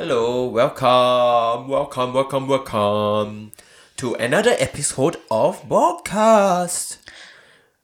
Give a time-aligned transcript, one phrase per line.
[0.00, 3.52] Hello, welcome, welcome, welcome, welcome
[3.98, 6.96] to another episode of Podcast.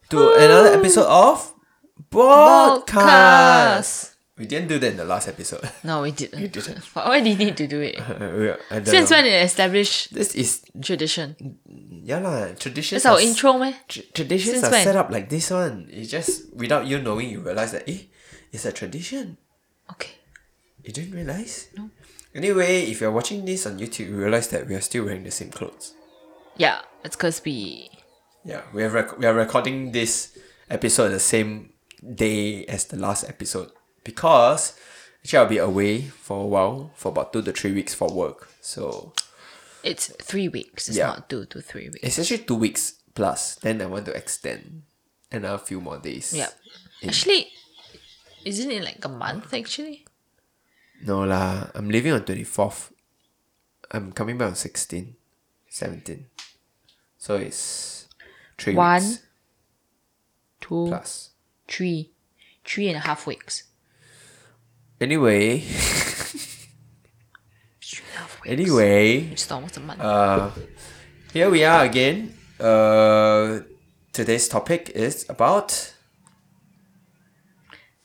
[0.08, 1.52] To another episode of
[2.08, 2.88] Podcast.
[2.88, 4.14] Podcast.
[4.38, 5.60] We didn't do that in the last episode.
[5.84, 6.40] No, we didn't.
[6.40, 6.78] You didn't.
[6.96, 8.00] Why do you need to do it?
[8.88, 9.16] Since know.
[9.18, 11.36] when it established This is tradition?
[12.00, 12.56] yeah lah.
[12.56, 13.02] Traditions.
[13.02, 13.76] That's our are intro, man.
[13.92, 14.84] Tr- traditions Since are when?
[14.88, 15.84] set up like this one.
[15.92, 18.08] It's just without you knowing, you realize that eh,
[18.56, 19.36] it's a tradition.
[19.92, 20.16] Okay.
[20.82, 21.68] You didn't realize?
[21.76, 21.90] No.
[22.36, 25.30] Anyway, if you're watching this on YouTube, you realize that we are still wearing the
[25.30, 25.94] same clothes.
[26.56, 27.88] Yeah, it's because we.
[28.44, 30.36] Yeah, we are rec- we are recording this
[30.68, 31.72] episode the same
[32.14, 33.70] day as the last episode
[34.04, 34.78] because
[35.24, 38.48] actually I'll be away for a while for about two to three weeks for work.
[38.60, 39.12] So
[39.82, 40.88] It's three weeks.
[40.88, 41.06] It's Yeah.
[41.06, 42.00] not two to three weeks.
[42.02, 43.54] it's actually two weeks plus.
[43.56, 44.82] Then I want to extend
[45.32, 46.32] another few more days.
[46.34, 46.50] Yeah.
[47.02, 47.48] in- Actually,
[48.44, 50.05] isn't it like a month actually?
[51.04, 52.92] No lah, I'm leaving on twenty fourth.
[53.90, 55.14] I'm coming back on 16,
[55.68, 56.26] 17.
[57.18, 58.08] So it's
[58.58, 59.22] three One, weeks
[60.60, 60.92] Two,
[61.68, 62.10] three,
[62.64, 63.62] three and a half weeks.
[65.00, 65.60] Anyway,
[67.80, 68.50] Three and a half weeks.
[68.52, 70.00] anyway, It's almost a month.
[70.00, 70.50] uh,
[71.32, 72.34] here we are again.
[72.58, 73.60] Uh,
[74.12, 75.94] today's topic is about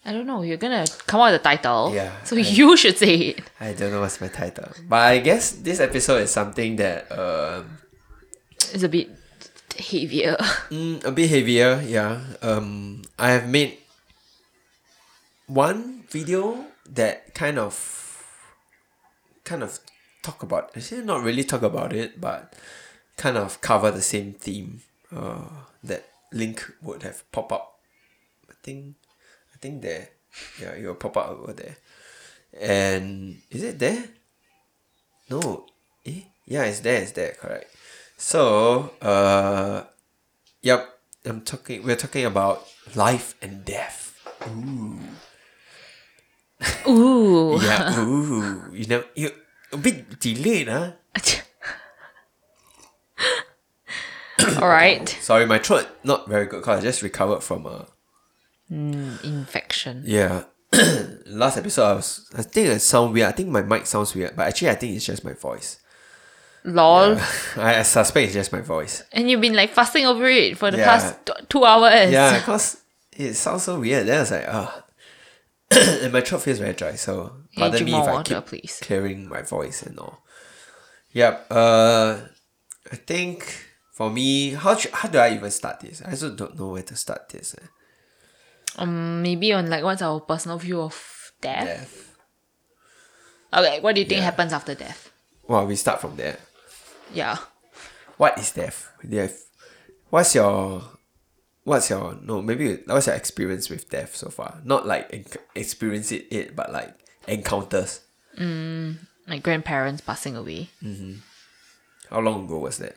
[0.03, 0.41] I don't know.
[0.41, 1.91] You're gonna come out with the title.
[1.93, 3.41] Yeah, So I- you should say it.
[3.59, 7.77] I don't know what's my title, but I guess this episode is something that um
[8.73, 9.09] It's a bit
[9.77, 10.35] heavier.
[10.69, 11.81] mm, a bit heavier.
[11.85, 12.21] Yeah.
[12.41, 13.77] Um, I have made
[15.47, 17.75] one video that kind of
[19.43, 19.79] kind of
[20.23, 22.53] talk about actually not really talk about it, but
[23.17, 24.81] kind of cover the same theme.
[25.15, 25.43] Uh,
[25.83, 27.79] that link would have pop up.
[28.49, 28.95] I think,
[29.61, 30.09] think there.
[30.59, 31.77] Yeah, it will pop up over there.
[32.59, 34.03] And is it there?
[35.29, 35.65] No.
[36.05, 36.21] Eh?
[36.45, 37.01] Yeah, it's there.
[37.01, 37.35] It's there.
[37.39, 37.73] Correct.
[38.17, 39.83] So, uh,
[40.61, 40.87] yep.
[41.23, 41.83] I'm talking.
[41.83, 44.17] We're talking about life and death.
[44.47, 44.99] Ooh.
[46.87, 47.59] Ooh.
[47.61, 47.99] yeah.
[47.99, 48.73] Ooh.
[48.73, 49.31] You know, you
[49.71, 50.93] a bit delayed, huh?
[54.59, 55.07] All right.
[55.21, 57.87] Sorry, my throat not very good because I just recovered from a
[58.71, 60.03] Infection.
[60.05, 60.43] yeah.
[61.27, 63.27] Last episode, I was I think it sound weird.
[63.27, 65.79] I think my mic sounds weird, but actually, I think it's just my voice.
[66.63, 67.17] Lol.
[67.57, 69.03] I, I suspect it's just my voice.
[69.11, 70.85] And you've been like fussing over it for the Yeah.
[70.85, 72.09] past t- two hours.
[72.11, 72.77] Yeah, because
[73.11, 74.07] it sounds so weird.
[74.07, 74.85] Then I was like, ah,
[75.71, 76.95] and my throat feels very dry.
[76.95, 78.79] So Hey, pardon me if I water, keep please.
[78.81, 80.23] clearing my voice and all.
[81.11, 81.47] Yep.
[81.51, 82.19] Uh,
[82.91, 86.01] I think for me, how how do I even start this?
[86.05, 87.55] I also don't know where to start this.
[87.55, 87.65] eh.
[88.77, 91.65] Um, maybe on like what's our personal view of death?
[91.65, 92.15] Death.
[93.53, 94.25] Okay, what do you think Yeah.
[94.25, 95.11] happens after death?
[95.47, 96.37] Well, we start from there.
[97.13, 97.37] Yeah.
[98.17, 98.89] What is death?
[99.07, 99.49] Death.
[100.09, 100.83] What's your
[101.63, 104.61] what's your no maybe what's your experience with death so far?
[104.63, 106.95] Not like enc- experience it, it but like
[107.27, 108.01] encounters.
[108.37, 110.69] My grandparents passing away.
[112.09, 112.95] How long ago was that?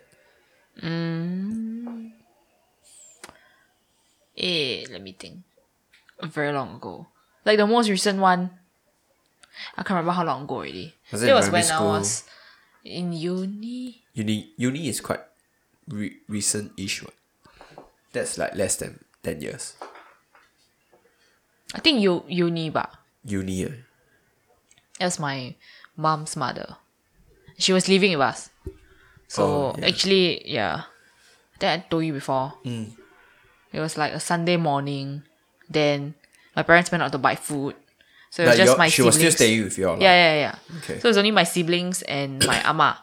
[4.36, 5.42] Eh, let me think.
[6.22, 7.06] Very long ago.
[7.44, 8.50] Like the most recent one.
[9.76, 10.94] I can't remember how long ago already.
[11.12, 12.24] Was it it was when I was
[12.84, 14.02] in uni.
[14.14, 15.20] Uni uni is quite
[15.88, 17.02] re- recent-ish.
[17.04, 17.12] One.
[18.12, 19.74] That's like less than ten years.
[21.74, 22.88] I think u- uni ba.
[23.24, 23.64] Uni.
[23.64, 23.74] eh?
[25.00, 25.54] It was my
[25.96, 26.76] mom's mother.
[27.58, 28.50] She was living with us.
[29.28, 29.86] So Oh, yeah.
[29.88, 30.82] actually, yeah.
[31.58, 32.54] That I told you before.
[32.64, 32.92] Mm.
[33.72, 35.22] It was like a Sunday morning.
[35.68, 36.14] Then
[36.56, 37.74] my parents went out to buy food.
[38.30, 39.34] So it was Like just my she was siblings.
[39.34, 39.96] still staying with you all.
[40.00, 40.78] Yeah, yeah, yeah.
[40.78, 40.98] Okay.
[41.00, 42.98] So it's only my siblings and my ama.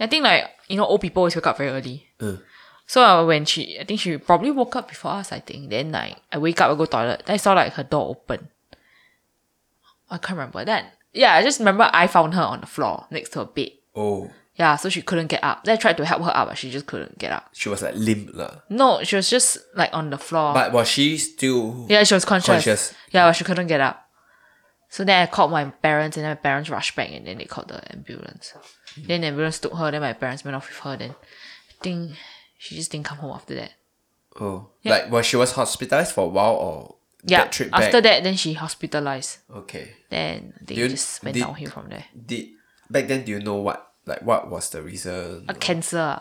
[0.00, 2.06] I think like you know old people always wake up very early.
[2.20, 2.40] Mm.
[2.86, 5.30] So uh, when she, I think she probably woke up before us.
[5.32, 7.22] I think then like I wake up, I go toilet.
[7.26, 8.48] Then I saw like her door open.
[10.10, 10.94] I can't remember that.
[11.12, 13.72] Yeah, I just remember I found her on the floor next to her bed.
[13.94, 15.64] Oh, Yeah, so she couldn't get up.
[15.64, 17.48] Then I tried to help her up, but she just couldn't get up.
[17.52, 18.56] she was like limp lah.
[18.68, 20.52] No, she was just like on the floor.
[20.54, 21.86] But was she still?
[21.88, 22.46] Yeah, she was conscious.
[22.64, 22.94] Conscious.
[23.12, 24.04] Yeah, but she couldn't get up.
[24.90, 27.44] So then I called my parents, and then my parents rushed back, and then they
[27.44, 28.52] called the ambulance.
[28.96, 29.06] Hmm.
[29.06, 29.90] Then the ambulance took her.
[29.90, 30.96] Then my parents went off with her.
[30.96, 32.12] Then I think
[32.58, 33.72] she just didn't come home after that.
[34.40, 34.92] Oh, Yeah.
[34.92, 37.44] like was she was hospitalized for a while or Yeah.
[37.44, 37.82] that trip back?
[37.82, 39.38] After that, then she hospitalized.
[39.54, 39.94] Okay.
[40.10, 42.06] Then they you- just went did- downhill from there.
[42.26, 42.48] Did
[42.90, 43.24] back then?
[43.24, 45.44] Do you know what like what was the reason?
[45.48, 46.20] A cancer.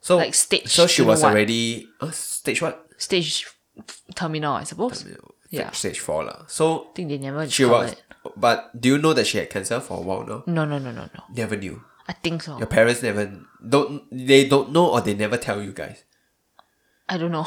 [0.00, 1.32] So like stage So she was what.
[1.32, 2.86] already uh, stage what?
[2.98, 3.46] stage
[4.14, 5.04] terminal, I suppose.
[5.50, 5.70] Yeah.
[5.72, 6.44] stage four lah.
[6.46, 7.92] So I think they never she was.
[7.92, 8.02] it.
[8.36, 10.44] But do you know that she had cancer for a while now?
[10.46, 11.22] No, no, no, no, no.
[11.34, 11.82] Never knew.
[12.06, 12.58] I think so.
[12.58, 14.02] Your parents never don't.
[14.10, 16.04] They don't know or they never tell you guys.
[17.08, 17.46] I don't know.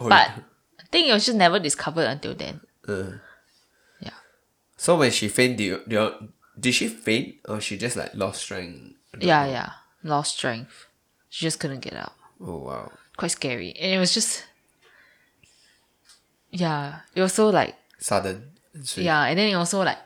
[0.00, 0.32] Oh, but
[0.80, 2.60] I think it was just never discovered until then.
[2.88, 3.20] Uh,
[4.00, 4.16] Yeah.
[4.76, 8.14] so when she faint, did, you, did, you- did she faint or she just like
[8.14, 8.96] lost strength?
[9.18, 9.70] Yeah, yeah.
[10.02, 10.86] Lost strength.
[11.28, 12.16] She just couldn't get up.
[12.40, 12.92] Oh wow.
[13.16, 13.74] Quite scary.
[13.78, 14.44] And it was just
[16.50, 17.00] Yeah.
[17.14, 18.50] It was so like Sudden.
[18.82, 19.04] sweet.
[19.04, 19.98] yeah, and then it also like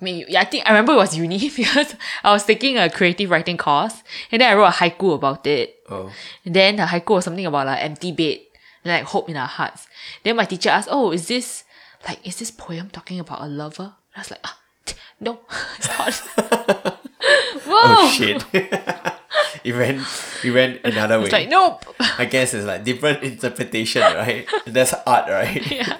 [0.00, 1.94] I mean, yeah, I think I remember it was uni because
[2.24, 4.02] I was taking a creative writing course
[4.32, 5.76] and then I wrote a haiku about it.
[5.90, 6.10] Oh.
[6.44, 8.38] And then the haiku was something about like empty bed
[8.84, 9.86] and like hope in our hearts.
[10.24, 11.64] Then my teacher asked, Oh, is this
[12.08, 13.94] like is this poem talking about a lover?
[14.14, 15.40] And I was like, ah, t- no,
[15.78, 16.96] it's not.
[17.22, 17.78] Oh, Whoa!
[17.82, 18.44] Oh shit.
[19.64, 20.06] it went.
[20.44, 21.24] It went another way.
[21.24, 21.84] It's like, nope.
[22.18, 24.46] I guess it's like different interpretation, right?
[24.66, 25.70] That's art, right?
[25.70, 25.98] yeah.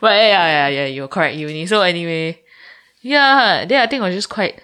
[0.00, 1.66] But yeah, yeah, yeah, you're correct, uni.
[1.66, 2.42] So anyway,
[3.00, 4.62] yeah, then I think it was just quite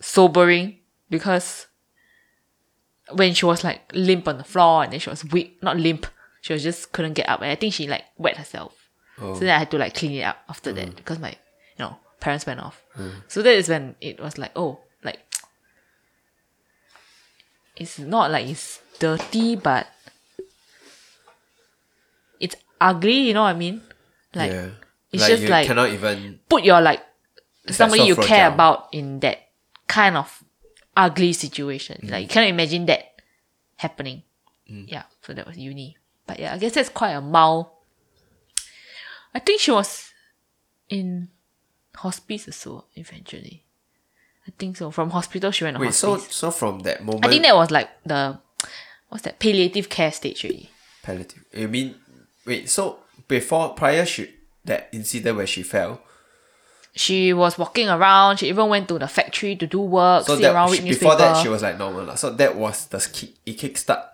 [0.00, 0.78] sobering
[1.10, 1.66] because
[3.12, 6.06] when she was like limp on the floor and then she was weak, not limp,
[6.40, 7.40] she was just couldn't get up.
[7.40, 8.88] And I think she like wet herself.
[9.20, 9.34] Oh.
[9.34, 10.96] So then I had to like clean it up after that mm.
[10.96, 11.36] because my,
[12.20, 12.82] parents went off.
[12.94, 13.10] Hmm.
[13.28, 15.20] So that is when it was like, oh, like,
[17.76, 19.86] it's not like it's dirty, but
[22.40, 23.82] it's ugly, you know what I mean?
[24.34, 24.68] Like, yeah.
[25.12, 26.40] it's like just you like- cannot even.
[26.48, 27.02] put your like
[27.68, 28.54] somebody you care fragile.
[28.54, 29.38] about in that
[29.86, 30.42] kind of
[30.96, 31.98] ugly situation.
[32.02, 32.08] Hmm.
[32.08, 33.20] Like you cannot imagine that
[33.76, 34.22] happening.
[34.66, 34.84] Hmm.
[34.86, 35.96] Yeah, so that was uni.
[36.26, 37.66] But yeah, I guess that's quite a mild.
[39.34, 40.12] I think she was
[40.88, 41.28] in
[41.98, 43.64] hospice or so eventually.
[44.46, 44.90] I think so.
[44.90, 45.94] From hospital, she went to Wait.
[45.94, 46.36] So hospice.
[46.36, 47.26] so from that moment.
[47.26, 48.38] I think that was like the
[49.08, 50.70] what's that palliative care stage really.
[51.02, 51.44] palliative.
[51.52, 51.94] You mean
[52.46, 52.68] wait?
[52.68, 52.98] So
[53.28, 54.30] before prior she
[54.64, 56.00] that incident where she fell.
[56.94, 58.38] She was walking around.
[58.38, 61.40] She even went to the factory to do work, So that around, she, before that
[61.42, 62.16] she was like normal lah.
[62.16, 63.30] So that was the kick.
[63.46, 64.04] It kickstart.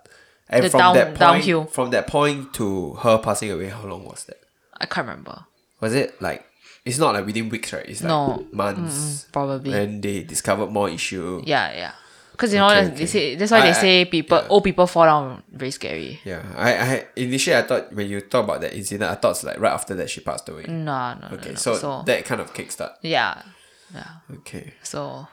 [0.47, 1.65] And The from down- that point, downhill.
[1.65, 4.39] from that point to her passing away, how long was that?
[4.79, 5.45] I can't remember.
[5.81, 6.45] Was it like?
[6.85, 7.85] It's not like within weeks, right?
[7.89, 8.45] It's like No.
[8.51, 9.25] months.
[9.31, 9.73] Probably.
[9.73, 11.41] And they discovered more issue.
[11.45, 11.91] Yeah, yeah.
[12.31, 13.05] Because you know Okay, they okay.
[13.05, 14.47] say that's why I- they say people yeah.
[14.49, 16.19] old people fall down very scary.
[16.25, 19.43] Yeah, I, I initially I thought when you talk about that incident, I thought it's
[19.45, 20.65] like right after that she passed away.
[20.67, 21.55] No, no, no, Okay, no.
[21.55, 22.95] so, so that kind of kickstart.
[23.01, 23.41] yeah,
[23.93, 24.35] yeah.
[24.39, 24.73] Okay.
[24.83, 25.27] So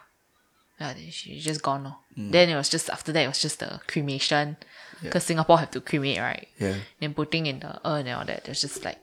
[0.81, 1.83] yeah, she just gone.
[1.85, 1.97] lor.
[2.17, 2.31] Mm.
[2.31, 4.57] Then it was just after that it was just the cremation
[5.03, 6.47] because Singapore have to cremate right.
[6.61, 6.77] Yeah.
[7.01, 8.45] Then putting in the urn and all that.
[8.45, 8.99] It was just like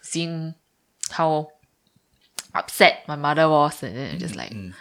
[0.00, 0.54] seeing
[1.10, 1.50] how
[2.54, 4.74] upset my mother was, and then just like Mm.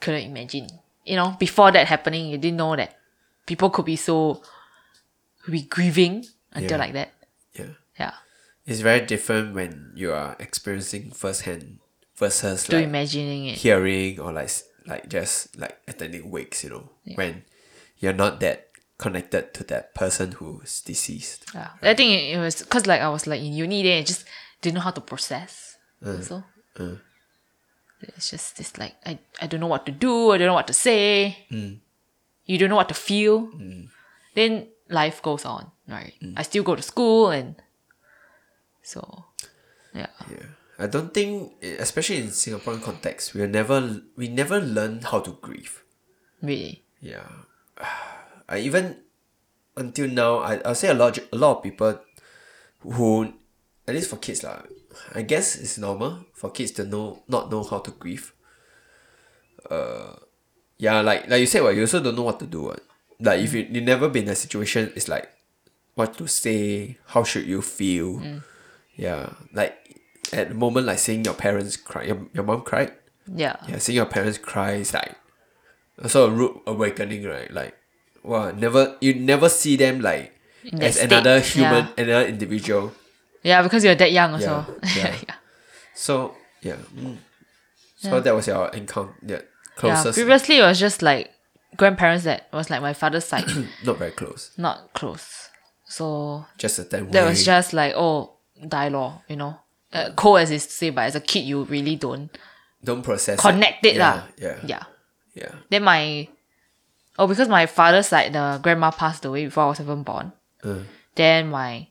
[0.00, 0.68] couldn't imagine.
[1.04, 2.98] You know, before that happening, you didn't know that
[3.46, 4.42] people could be so
[5.48, 6.84] be grieving until Yeah.
[6.84, 7.14] like that.
[7.54, 7.72] Yeah.
[7.98, 8.12] Yeah.
[8.66, 11.78] It's very different when you are experiencing firsthand
[12.16, 13.58] versus To like imagining it.
[13.58, 14.50] hearing or like
[14.86, 17.44] like just like attending wakes, you know, when
[17.98, 21.46] you're not that connected to that person who's deceased.
[21.54, 21.70] Yeah.
[21.80, 24.24] I think it, it was because like I was like in uni then I just
[24.60, 25.67] didn't know how to process.
[26.04, 26.42] Uh, so
[26.78, 26.94] uh.
[28.00, 30.68] it's just this like I, I don't know what to do, I don't know what
[30.68, 31.46] to say.
[31.50, 31.78] Mm.
[32.46, 33.48] You don't know what to feel.
[33.48, 33.88] Mm.
[34.34, 36.14] Then life goes on, right?
[36.22, 36.34] Mm.
[36.36, 37.56] I still go to school and
[38.82, 39.24] so
[39.94, 40.06] yeah.
[40.30, 40.46] Yeah.
[40.78, 45.82] I don't think, especially in Singaporean context, we never we never learn how to grieve.
[46.40, 46.84] Really.
[47.02, 47.26] Yeah,
[48.48, 49.02] I even
[49.76, 51.98] until now, I I'll say a lot a lot of people
[52.86, 53.34] who,
[53.86, 54.62] at least for kids lah,
[55.14, 58.32] I guess it's normal for kids to know not know how to grieve.
[59.68, 60.14] Uh,
[60.78, 62.62] yeah, like like you said, what you also don't know what to do.
[62.62, 62.80] What
[63.20, 65.28] like if you you never been in a situation, it's like
[65.94, 68.22] what to say, how should you feel?
[68.94, 69.74] Yeah, like
[70.32, 72.92] at the moment, like seeing your parents cry, your, your mom cried
[73.26, 73.56] Yeah.
[73.68, 75.16] yeah, seeing your parents cry is like
[76.02, 77.50] also a rude awakening, right?
[77.52, 77.76] Like,
[78.22, 82.04] wow, never you never see them like In as state, another human, yeah.
[82.04, 82.92] another individual.
[83.42, 84.66] Yeah, because you're that young also.
[84.82, 85.16] Yeah, yeah.
[85.28, 85.34] yeah.
[85.94, 87.16] So yeah, mm.
[87.96, 89.40] so that was your encounter, yeah,
[89.82, 91.32] Yeah, previously it was just like
[91.76, 93.46] grandparents that was like my father's side,
[93.84, 95.48] not very close, not close.
[95.86, 98.34] So just a ten that was just like oh
[98.66, 99.58] die law, you know.
[99.90, 102.30] Uh, cold as is to say, but as a kid you really don't
[102.84, 104.22] don't process connect it yeah, lah.
[104.36, 104.82] yeah, Yeah.
[105.34, 106.28] yeah, Then my
[107.18, 110.32] oh because my father's side the grandma passed away before I was even born.
[110.62, 110.80] Uh.
[111.14, 111.88] Then my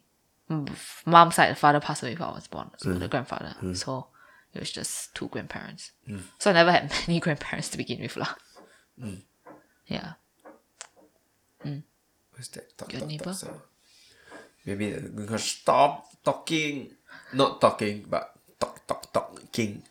[0.50, 0.74] Mm.
[1.06, 2.72] mom's side the father passed away before I was born.
[2.78, 3.10] So the mm.
[3.10, 3.56] grandfather.
[3.62, 3.76] Mm.
[3.76, 4.08] So
[4.54, 5.92] it was just two grandparents.
[6.40, 8.34] So I never had many grandparents to begin with lah.
[9.88, 10.14] Yeah.
[12.38, 12.78] What's that?
[12.78, 13.34] Dot, Your dot, neighbor?
[13.34, 13.62] sound?
[14.64, 16.92] maybe uh, we can stop talking,
[17.34, 19.82] not talking, but talk, talk, talking.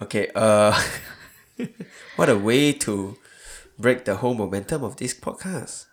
[0.00, 0.72] Okay, uh,
[2.16, 3.18] what a way to
[3.78, 5.84] break the whole momentum of this podcast.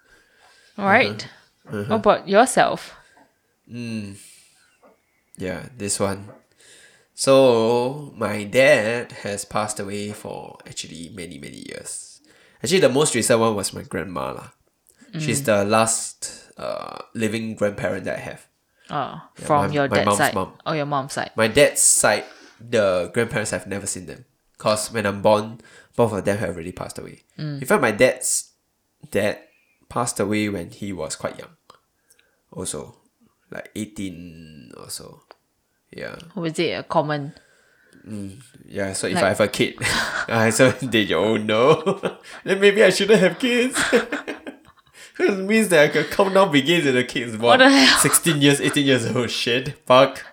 [0.78, 1.28] All right.
[1.68, 1.78] Uh-huh.
[1.78, 1.89] Uh-huh.
[1.89, 2.96] What about yourself?
[3.72, 4.18] Mm.
[5.38, 6.30] Yeah, this one.
[7.14, 12.22] So my dad has passed away for actually many many years.
[12.64, 14.50] Actually, the most recent one was my grandma lah.
[15.20, 15.46] She's mm.
[15.46, 18.48] the last uh living grandparent that I have.
[18.90, 20.34] Oh, from my- your dad's side.
[20.34, 20.54] mom.
[20.66, 21.32] Oh, your mom's side.
[21.36, 22.26] My dad's side,
[22.60, 24.26] the grandparents I've never seen them.
[24.58, 25.62] Cause when I'm born,
[25.96, 27.24] both of them have already passed away.
[27.38, 27.62] Mm.
[27.62, 28.52] In fact, my dad's
[29.12, 29.40] dad
[29.88, 31.56] passed away when he was quite young.
[32.52, 32.99] Also,
[33.51, 35.22] like eighteen or so.
[35.91, 36.15] Yeah.
[36.36, 37.34] Oh, was it a common?
[38.08, 39.75] Mm, yeah, so if Like- I have a kid,
[40.27, 41.82] I so they oh no,
[42.44, 43.77] then maybe I shouldn't have kids.
[43.91, 47.44] Because it means that the countdown begins when the kid is born.
[47.44, 48.00] What the hell?
[48.00, 50.24] 16 years, 18 years old, shit, fuck.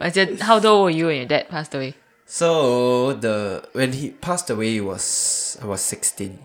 [0.00, 1.94] I said, how old were you when your dad passed away?
[2.24, 6.38] So the when he passed away, was I was 16.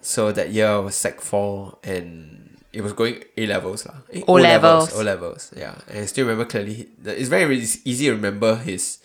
[0.00, 2.45] So that year I was sec 4 and
[2.76, 3.86] it was going A levels.
[3.86, 4.04] lah.
[4.12, 4.92] Eh, O-levels.
[4.92, 5.80] O levels, yeah.
[5.88, 6.92] And I still remember clearly.
[7.04, 8.98] It's very really easy to remember his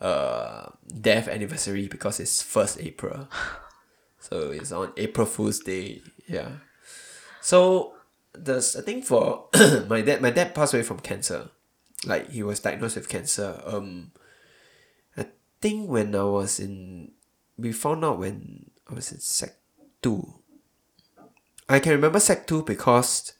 [0.00, 3.28] uh, death anniversary because it's 1st April.
[4.18, 6.02] So it's on April Fool's Day.
[6.26, 6.58] Yeah.
[7.40, 7.94] So
[8.34, 9.46] there's I think for
[9.86, 11.50] my dad my dad passed away from cancer.
[12.04, 13.62] Like he was diagnosed with cancer.
[13.64, 14.10] Um
[15.16, 15.26] I
[15.62, 17.12] think when I was in
[17.56, 19.54] we found out when I was in sec
[20.02, 20.26] two.
[21.68, 23.32] I can remember sec two because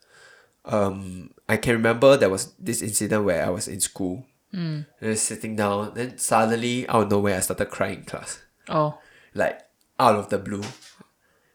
[0.64, 4.26] um I can remember there was this incident where I was in school.
[4.54, 4.86] Mm.
[5.00, 8.40] And I was sitting down, then suddenly out of nowhere I started crying in class
[8.68, 8.98] Oh,
[9.34, 9.60] like
[10.00, 10.62] out of the blue.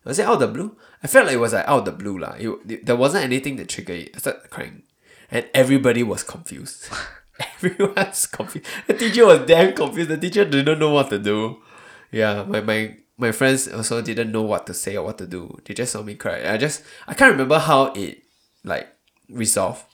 [0.03, 0.77] Was it out of the blue?
[1.03, 2.35] I felt like it was like out of the blue lah.
[2.37, 4.11] It, it- there wasn't anything that triggered it.
[4.15, 4.83] I started crying,
[5.29, 6.89] and everybody was confused.
[7.55, 8.65] Everyone's confused.
[8.87, 10.09] The teacher was damn confused.
[10.09, 11.57] The teacher didn't know what to do.
[12.11, 15.57] Yeah, my my my friends also didn't know what to say or what to do.
[15.65, 16.51] They just saw me cry.
[16.51, 18.23] I just I can't remember how it
[18.63, 18.87] like
[19.29, 19.85] resolved.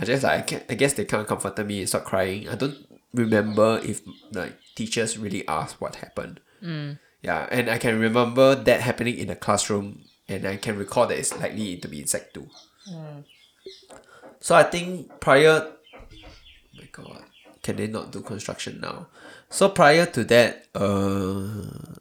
[0.00, 2.48] I just like I, can't, I guess they kind of comforted me and stopped crying.
[2.48, 2.76] I don't
[3.12, 4.00] remember if
[4.32, 6.40] like teachers really asked what happened.
[7.22, 11.18] Yeah, and I can remember that happening in the classroom, and I can recall that
[11.18, 12.48] it's likely to be in sec two.
[14.40, 15.98] So I think prior, oh
[16.74, 17.22] my god,
[17.62, 19.08] can they not do construction now?
[19.50, 21.98] So prior to that, uh,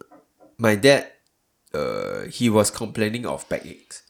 [0.60, 1.08] my dad,
[1.74, 4.04] uh, he was complaining of backaches.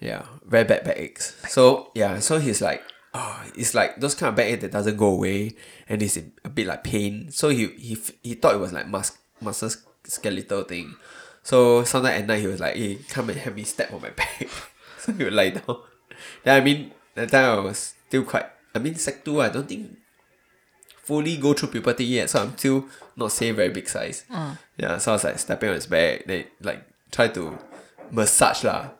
[0.00, 1.34] Yeah, very bad backaches.
[1.48, 2.82] So yeah, so he's like,
[3.14, 5.54] oh, it's like those kind of backache that doesn't go away,
[5.88, 7.30] and it's a bit like pain.
[7.30, 9.70] So he he he thought it was like mus- muscle
[10.04, 10.94] skeletal thing.
[11.42, 14.10] So sometime at night he was like, hey, come and help me step on my
[14.20, 14.48] back.
[14.98, 15.78] so he would lie down.
[16.44, 18.46] Then I mean that time I was still quite.
[18.74, 19.40] I mean sec two.
[19.40, 19.96] I don't think
[21.08, 22.84] fully go through puberty yet, so I'm still
[23.16, 24.28] not say very big size.
[24.76, 27.56] Yeah, so I was like stepping on his back, then like try to
[28.12, 28.92] massage lah.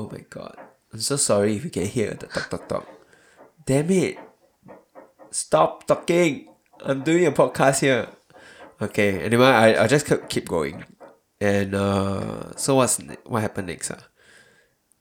[0.00, 0.56] Oh my god.
[0.92, 2.88] I'm so sorry if you can hear the talk talk talk.
[3.68, 4.16] Damn it.
[5.30, 6.48] Stop talking.
[6.80, 8.08] I'm doing a podcast here.
[8.80, 10.88] Okay, anyway, I, I'll just keep, keep going.
[11.38, 12.96] And uh so what's
[13.28, 13.90] what happened next?
[13.90, 14.00] Uh?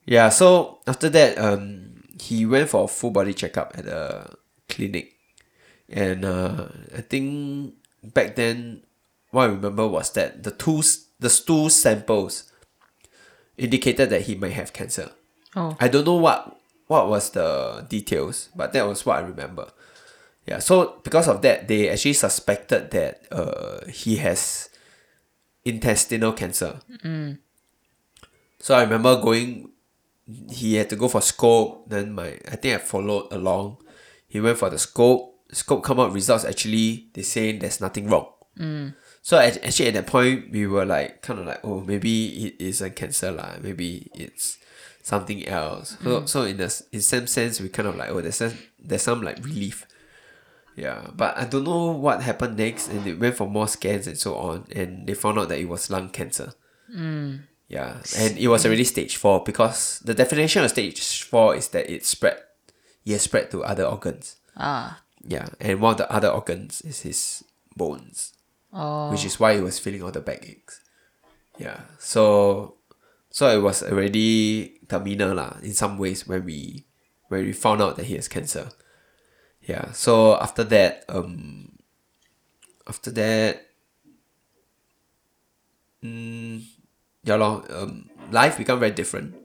[0.04, 4.36] Yeah, so after that, um he went for a full body checkup at a
[4.68, 5.13] clinic.
[5.90, 7.74] And uh I think
[8.04, 8.84] back then
[9.32, 12.52] what I remember was that the tools the stool samples
[13.58, 15.12] indicated that he might have cancer.
[15.56, 19.72] oh, I don't know what what was the details, but that was what I remember.
[20.46, 24.70] Yeah, so because of that, they actually suspected that uh he has
[25.66, 26.80] intestinal cancer.
[28.60, 29.70] So I remember going.
[30.50, 31.90] He had to go for scope.
[31.90, 33.78] Then my I think I followed along.
[34.28, 35.33] He went for the scope.
[35.54, 36.46] Scope come out results.
[36.46, 38.28] Actually, they say there's nothing wrong.
[39.22, 42.56] So act- actually at that point we were like kind of like oh maybe it
[42.62, 44.58] isn't cancer lah maybe it's
[45.02, 45.98] something else.
[46.04, 49.02] So so in the in some sense we kind of like oh there's some, there's
[49.02, 49.88] some like relief.
[50.76, 54.18] Yeah, but I don't know what happened next, and they went for more scans and
[54.18, 56.54] so on, and they found out that it was lung cancer.
[57.70, 61.90] Yeah, and it was already stage four because the definition of stage four is that
[61.90, 62.38] it spread,
[63.08, 64.38] has spread to other organs.
[64.58, 67.44] ah, Yeah, and one of the other organs is his
[67.76, 68.34] bones
[68.74, 70.82] oh, which is why he was feeling all the back aches.
[71.58, 71.82] Yeah.
[72.00, 72.76] So
[73.30, 76.86] so it was already terminal lah in some ways when we
[77.30, 78.70] when we found out that he has cancer.
[79.62, 79.92] Yeah.
[79.94, 81.78] So after that, um
[82.88, 83.62] after that
[86.04, 86.62] mm,
[87.24, 89.36] yeah lor, um life become very different.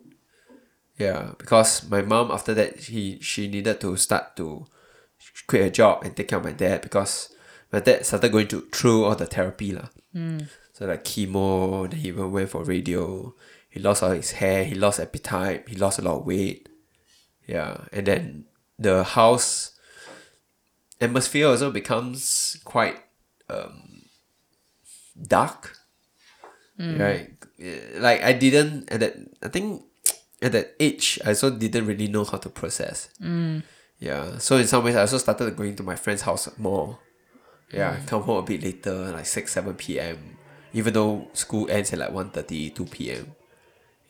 [0.98, 4.66] Yeah, because my mom after that he she needed to start to
[5.46, 7.34] quit her job and take care of my dad because
[7.72, 9.88] my dad started going to through all the therapy lah.
[10.72, 13.34] So like chemo, then he even went for radio.
[13.68, 14.64] He lost all his hair.
[14.64, 15.68] He lost appetite.
[15.68, 16.68] He lost a lot of weight.
[17.46, 18.44] Yeah, and then
[18.78, 19.72] the house
[21.00, 22.96] atmosphere also becomes quite
[23.48, 24.02] um,
[25.20, 25.76] dark.
[26.78, 29.16] Right, Eh, like I didn't at that.
[29.42, 29.82] I think
[30.40, 33.08] at that age, I also didn't really know how to process.
[33.98, 36.98] Yeah, so in some ways, I also started going to my friend's house more.
[37.72, 40.38] Yeah, come home a bit later, like six, seven p.m.
[40.72, 43.34] Even though school ends at like 1.30, 2 p.m.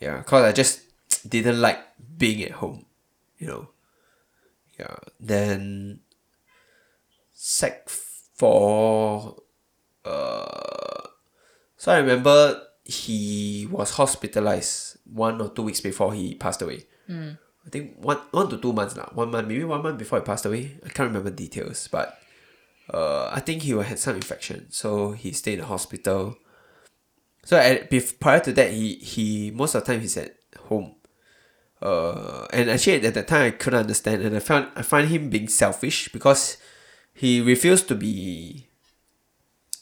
[0.00, 0.82] Yeah, cause I just
[1.28, 1.78] didn't like
[2.16, 2.84] being at home,
[3.38, 3.68] you know.
[4.78, 6.00] Yeah, then
[7.32, 9.42] sec four,
[10.04, 11.02] uh,
[11.76, 16.84] so I remember he was hospitalized one or two weeks before he passed away.
[17.68, 19.10] I think one one to two months lah.
[19.12, 20.78] One month, maybe one month before he passed away.
[20.84, 22.18] I can't remember details, but
[22.88, 26.38] uh, I think he had some infection, so he stayed in the hospital.
[27.44, 30.34] So at, bef- prior to that, he he most of the time he's at
[30.68, 30.94] home.
[31.82, 35.28] Uh, and actually at that time I couldn't understand, and I found I find him
[35.28, 36.56] being selfish because
[37.12, 38.66] he refused to be.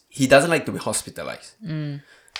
[0.08, 1.54] He doesn't like to be hospitalized.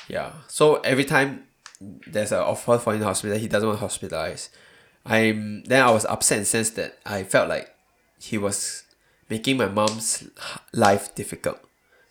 [0.09, 0.33] Yeah.
[0.49, 1.45] So every time
[1.81, 4.51] there's an offer for him in the hospital, he doesn't want hospitalized.
[5.07, 7.75] I'm then I was upset in the sense that I felt like
[8.21, 8.85] he was
[9.29, 10.29] making my mom's
[10.73, 11.61] life difficult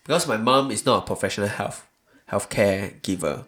[0.04, 1.88] because my mom is not a professional health
[2.30, 3.46] healthcare giver.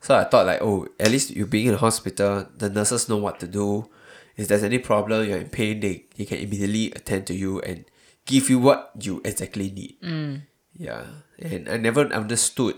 [0.00, 3.16] So I thought like, oh, at least you being in the hospital, the nurses know
[3.18, 3.88] what to do.
[4.36, 7.84] If there's any problem, you're in pain, they, they can immediately attend to you and
[8.26, 10.00] give you what you exactly need.
[10.02, 10.42] Mm.
[10.76, 11.04] Yeah.
[11.38, 12.76] And I never understood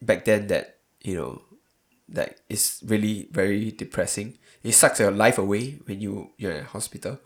[0.00, 1.42] back then that, you know,
[2.08, 4.38] that it's really very depressing.
[4.62, 7.18] It sucks your life away when you, you're in hospital.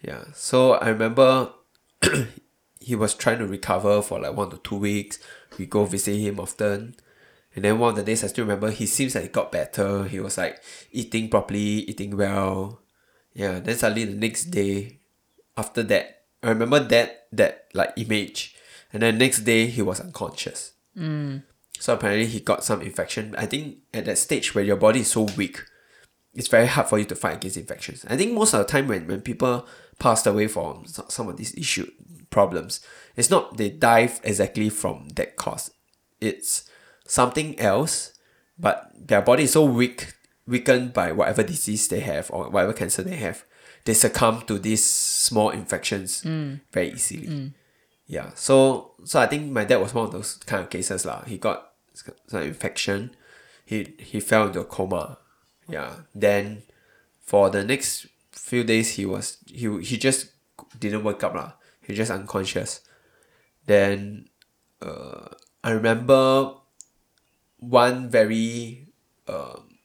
[0.00, 0.24] Yeah.
[0.34, 1.50] So I remember
[2.80, 5.18] he was trying to recover for like one to two weeks.
[5.58, 6.96] We go visit him often.
[7.54, 10.04] And then one of the days I still remember he seems like he got better.
[10.04, 10.62] He was like
[10.92, 12.80] eating properly, eating well.
[13.34, 14.98] Yeah, then suddenly the next day
[15.56, 18.56] after that, I remember that that like image.
[18.92, 20.72] And then next day he was unconscious.
[20.96, 21.42] Mm.
[21.78, 23.34] So apparently he got some infection.
[23.36, 25.64] I think at that stage where your body is so weak,
[26.34, 28.04] it's very hard for you to fight against infections.
[28.08, 29.66] I think most of the time when, when people
[29.98, 31.90] passed away from some of these issue
[32.30, 32.80] problems,
[33.16, 35.70] it's not they die exactly from that cause.
[36.20, 36.70] It's
[37.06, 38.14] something else,
[38.58, 40.14] but their body is so weak,
[40.46, 43.44] weakened by whatever disease they have or whatever cancer they have,
[43.84, 46.60] they succumb to these small infections mm.
[46.72, 47.26] very easily.
[47.26, 47.52] Mm.
[48.06, 51.22] Yeah, so so I think my dad was one of those kind of cases lah.
[51.24, 51.72] He got
[52.26, 53.14] some infection,
[53.64, 55.18] he he fell into a coma.
[55.70, 56.62] Yeah, then
[57.22, 60.30] for the next few days he was he he just
[60.78, 61.52] didn't wake up lah.
[61.86, 62.80] He just unconscious.
[63.66, 64.28] Then
[64.82, 65.28] uh,
[65.62, 66.54] I remember
[67.58, 68.88] one very
[69.28, 69.76] um,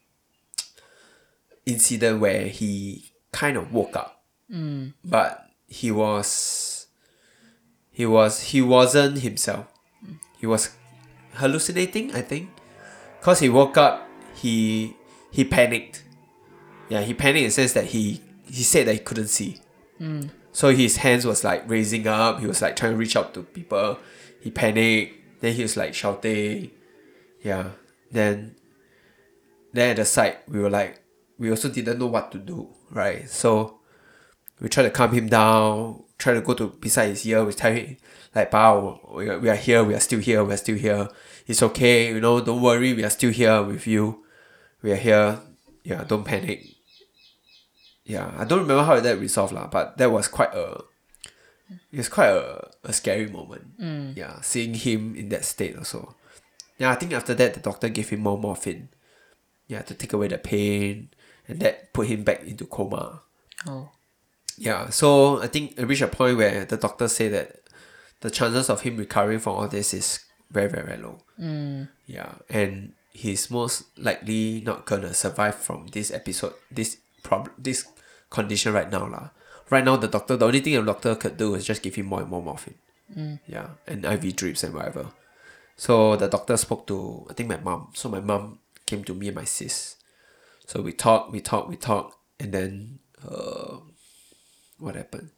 [1.65, 4.23] incident where he kind of woke up,
[5.03, 6.87] but he was
[7.91, 9.65] he was he wasn't himself.
[10.39, 10.69] He was
[11.35, 12.49] hallucinating, I think,
[13.21, 14.07] cause he woke up.
[14.35, 14.95] He
[15.35, 16.01] he panicked.
[16.87, 19.57] Yeah, he panicked in the sense that he he said that he couldn't see.
[19.97, 20.27] Hmm.
[20.53, 22.39] So his hands was like raising up.
[22.39, 23.99] He was like trying to reach out to people.
[24.39, 25.41] He panicked.
[25.41, 26.71] Then he was like shouting.
[27.43, 27.71] Yeah.
[28.11, 28.55] Then
[29.73, 31.01] then at the side we were like
[31.37, 33.29] we also didn't know what to do, right?
[33.29, 33.79] So
[34.61, 37.73] we try to calm him down, try to go to beside his ear, we tell
[37.73, 37.97] him
[38.33, 41.09] like Bao, we are, we are here, we are still here, we are still here.
[41.45, 44.24] It's okay, you know, don't worry, we are still here with you.
[44.85, 45.39] We are here.
[45.83, 46.63] Yeah, don't panic.
[48.03, 50.83] Yeah, I don't remember how that resolved lah, but that was quite a
[51.91, 53.81] it was quite a, a scary moment.
[53.81, 54.15] Mm.
[54.15, 56.13] Yeah, seeing him in that state also.
[56.77, 58.89] Yeah, I think after that the doctor gave him more morphine.
[59.67, 61.09] Yeah, to take away the pain
[61.47, 63.21] and that put him back into coma.
[63.65, 63.89] Oh.
[64.55, 67.55] Yeah, so I think it reached a point where the doctor said that
[68.21, 70.19] the chances of him recovering from all this is
[70.51, 71.17] very, very, very low.
[71.41, 71.89] Mm.
[72.05, 77.87] Yeah, and he's most likely not gonna survive from this episode, this problem, this
[78.29, 79.29] condition right now lah.
[79.69, 82.05] Right now, the doctor, the only thing the doctor could do is just give him
[82.05, 82.77] more and more morphine.
[83.47, 85.07] Yeah, and IV drips and whatever.
[85.77, 87.89] So the doctor spoke to I think my mom.
[87.93, 89.95] So my mom came to me and my sis.
[90.67, 93.77] So we talked, we talked, we talked, and then uh,
[94.77, 95.29] what happened?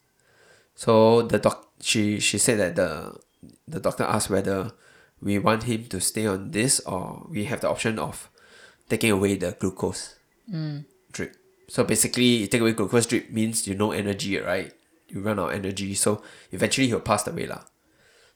[0.75, 3.19] So the doc she she said that the
[3.67, 4.71] the doctor asked whether
[5.21, 8.29] we want him to stay on this or we have the option of
[8.89, 10.15] taking away the glucose
[11.11, 11.35] drip.
[11.67, 14.71] So basically, you take away glucose drip means you no energy, right?
[15.09, 17.63] You run out of energy, so eventually he'll pass away lah.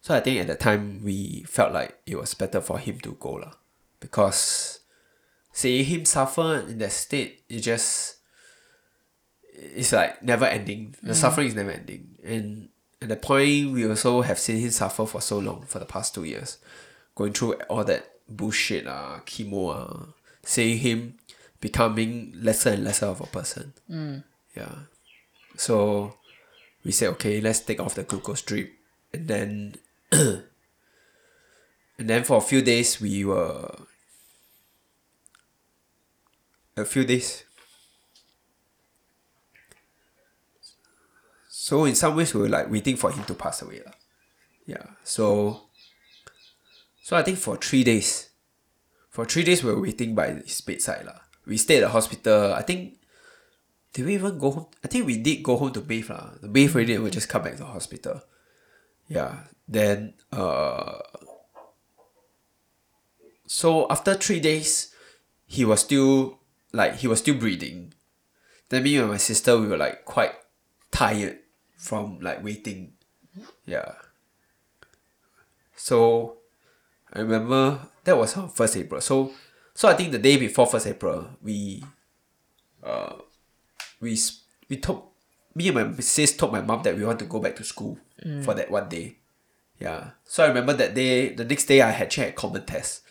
[0.02, 3.14] So I think at that time we felt like it was better for him to
[3.20, 3.54] go lah,
[4.00, 4.80] because
[5.54, 8.18] seeing him suffer in that state, it just
[9.54, 10.96] it's like never ending.
[11.04, 11.16] The mm.
[11.16, 12.71] suffering is never ending, and
[13.02, 16.14] at the point we also have seen him suffer for so long for the past
[16.14, 16.58] two years,
[17.16, 21.16] going through all that bullshit ah, chemo ah, seeing him
[21.60, 23.74] becoming lesser and lesser of a person.
[24.56, 24.76] Yeah,
[25.58, 26.16] so
[26.84, 28.72] we said okay, let's take off the glucose drip,
[29.14, 29.76] and then
[30.12, 30.44] and
[31.98, 33.70] then for a few days we were
[36.78, 37.46] a few days.
[41.62, 43.86] So in some ways we were like waiting for him to pass away.
[43.86, 43.94] lah.
[44.66, 44.98] Yeah.
[45.06, 45.70] So
[47.06, 48.34] so I think for three days.
[49.14, 51.06] For three days we were waiting by his bedside.
[51.06, 51.22] lah.
[51.46, 52.58] We stayed at the hospital.
[52.58, 52.98] I think
[53.94, 54.74] did we even go home?
[54.82, 56.10] I think we did go home to bathe.
[56.10, 56.34] lah.
[56.42, 58.26] The bathe already we just come back to the hospital.
[59.06, 59.46] Yeah.
[59.70, 60.98] Then uh
[63.46, 64.98] so after three days
[65.46, 66.42] he was still
[66.74, 67.94] like he was still breathing.
[68.74, 70.34] Then me and my sister we were like quite
[70.90, 71.38] tired
[71.82, 72.94] from like waiting.
[73.66, 73.94] Yeah.
[75.76, 76.38] So
[77.12, 79.02] I remember that was on first April.
[79.02, 79.34] So
[79.74, 81.84] so I think the day before first April we
[82.84, 83.16] uh
[84.00, 84.18] we
[84.70, 85.10] we told
[85.56, 87.98] me and my sis told my mom that we want to go back to school
[88.44, 89.18] for that one day.
[89.80, 90.12] Yeah.
[90.24, 93.02] So I remember that day the next day I had had common test.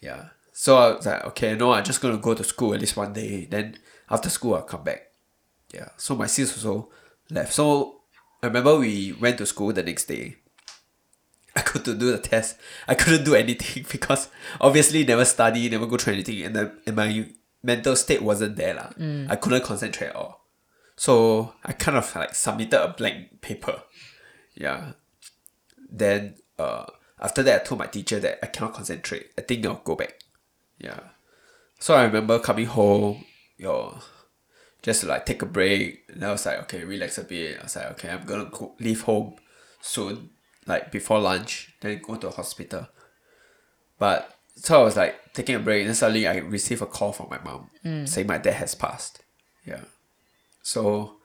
[0.00, 0.28] Yeah.
[0.52, 3.12] So I was like, okay, no, I'm just gonna go to school at least one
[3.12, 3.46] day.
[3.46, 3.76] Then
[4.08, 5.10] after school I'll come back.
[5.74, 5.88] Yeah.
[5.96, 6.90] So my sis also
[7.30, 7.52] left.
[7.52, 8.00] So
[8.42, 10.36] I remember we went to school the next day.
[11.56, 12.56] I got to do the test.
[12.86, 14.28] I couldn't do anything because
[14.60, 17.28] obviously never study, never go through anything, and the and my
[17.62, 18.90] mental state wasn't there lah.
[19.28, 20.44] I couldn't concentrate at all.
[20.96, 23.82] So I kind of like submitted a blank paper.
[24.54, 24.92] Yeah.
[25.90, 26.86] Then uh
[27.20, 29.30] after that I told my teacher that I cannot concentrate.
[29.38, 30.20] I think I'll go back.
[30.78, 31.00] Yeah.
[31.78, 33.24] So I remember coming home,
[33.56, 33.98] yo,
[34.82, 36.04] just to like take a break.
[36.08, 37.58] And I was like, okay, relax a bit.
[37.60, 39.36] I was like, okay, I'm gonna go, leave home
[39.80, 40.30] soon,
[40.66, 42.88] like before lunch, then go to the hospital.
[43.98, 47.12] But so I was like taking a break, and then suddenly I received a call
[47.12, 49.22] from my mom saying my dad has passed.
[49.66, 49.84] Yeah.
[50.62, 51.18] So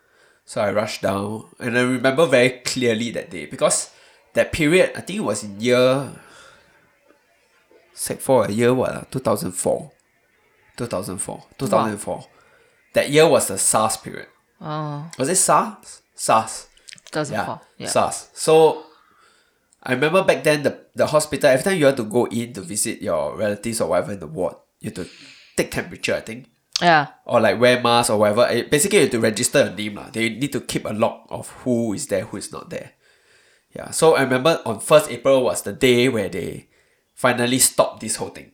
[0.46, 3.92] so I rushed down and I remember very clearly that day because
[4.34, 6.12] that period I think it was in year
[7.94, 8.92] sec four, year what?
[8.94, 9.92] ah, 2004.
[10.78, 11.44] 2004.
[11.58, 12.26] 2004.
[12.93, 14.27] That year was the SARS period.
[14.62, 16.01] Oh, Was it SARS?
[16.15, 16.67] SARS.
[17.12, 17.62] 2004.
[17.77, 17.88] Yeah.
[17.88, 18.29] SARS.
[18.34, 18.86] So
[19.82, 22.62] I remember back then the, the hospital, every time you had to go in to
[22.62, 25.08] visit your relatives or whatever in the ward, you had to
[25.58, 26.47] take temperature, I think.
[26.82, 27.08] Yeah.
[27.25, 28.47] Or like wear mask or whatever.
[28.47, 29.95] Eh, Basically you have to register your name.
[29.95, 30.10] lah.
[30.12, 32.91] They need to keep a log of who is there, who is not there.
[33.75, 33.91] Yeah.
[33.91, 36.67] So I remember on first April was the day where they
[37.13, 38.51] finally stopped this whole thing.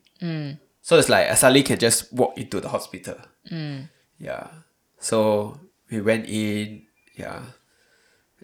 [0.81, 3.15] So it's like I suddenly can just walk into the hospital.
[4.19, 4.47] Yeah.
[4.99, 6.83] So we went in,
[7.15, 7.41] yeah.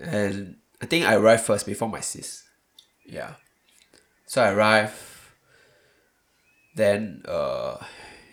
[0.02, 2.44] And I think I arrived first before my sis.
[3.06, 3.34] Yeah.
[4.26, 4.94] So I arrived.
[6.76, 7.78] Then uh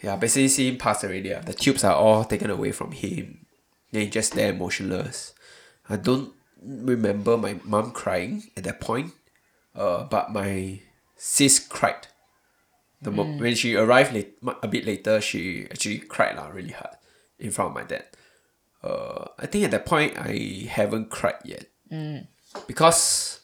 [0.03, 1.33] yeah, basically see him pass already.
[1.35, 1.41] ah.
[1.41, 3.47] The tubes are all taken away from him.
[3.93, 5.33] Then he just there motionless.
[5.89, 9.13] I don't remember my mom crying at that point.
[9.75, 10.81] Uh, but my
[11.17, 12.09] sis cried.
[13.01, 16.97] The mo- when she arrived late, a bit later, she actually cried lah really hard
[17.43, 18.05] in front of my dad.
[18.83, 21.67] Uh, I think at that point I haven't cried yet.
[22.67, 23.41] Because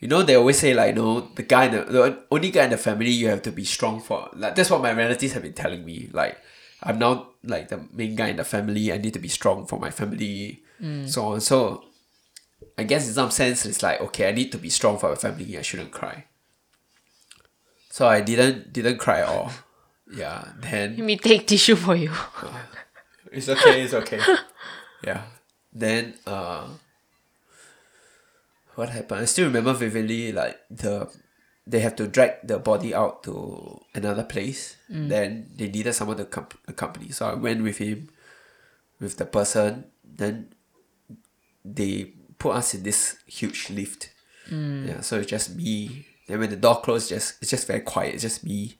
[0.00, 2.76] you know they always say like know the guy the, the only guy in the
[2.76, 4.28] family you have to be strong for.
[4.34, 6.08] Like that's what my relatives have been telling me.
[6.12, 6.38] Like
[6.82, 8.92] I'm now like the main guy in the family.
[8.92, 10.62] I need to be strong for my family.
[11.06, 11.40] So on.
[11.40, 11.84] So
[12.76, 15.16] I guess in some sense it's like okay I need to be strong for my
[15.16, 15.58] family.
[15.58, 16.24] I shouldn't cry.
[17.90, 19.52] So I didn't didn't cry at all
[20.12, 22.12] yeah then Let me take tissue for you.
[23.32, 24.20] it's okay, it's okay.
[25.02, 25.22] yeah.
[25.72, 26.66] Then uh
[28.74, 29.20] what happened?
[29.20, 31.10] I still remember vividly like the
[31.66, 34.76] they have to drag the body out to another place.
[34.88, 37.10] Then they needed someone to com- accompany.
[37.10, 38.10] So I went with him
[39.00, 39.84] with the person.
[40.04, 40.52] Then
[41.64, 44.10] they put us in this huge lift.
[44.50, 46.06] Yeah, so it's just me.
[46.28, 48.14] Then when the door closed, just it's just very quiet.
[48.14, 48.76] It's just me,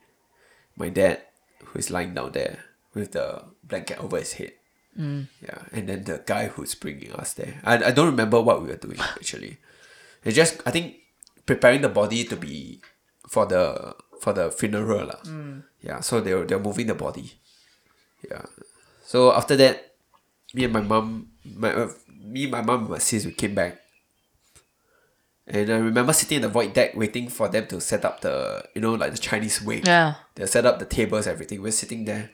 [0.76, 1.22] my dad,
[1.64, 2.58] who is lying down there
[2.94, 4.52] with the blanket over his head.
[4.96, 7.58] Yeah, and then the guy who's bringing us there.
[7.66, 9.58] I, I don't remember what we were doing actually.
[10.22, 11.02] It's just I think
[11.46, 12.78] preparing the body to be
[13.28, 15.18] for the for the funeral lah.
[15.82, 17.32] Yeah, so they were they're moving the body.
[18.22, 18.46] Yeah,
[19.04, 19.92] So after that,
[20.54, 23.83] me and my mom, my uh, me, my mom, and my sis, we came back.
[25.46, 28.64] And I remember sitting in the void deck waiting for them to set up the,
[28.74, 29.82] you know, like the Chinese way.
[29.84, 30.14] Yeah.
[30.34, 31.60] They set up the tables, everything.
[31.60, 32.30] We're sitting there.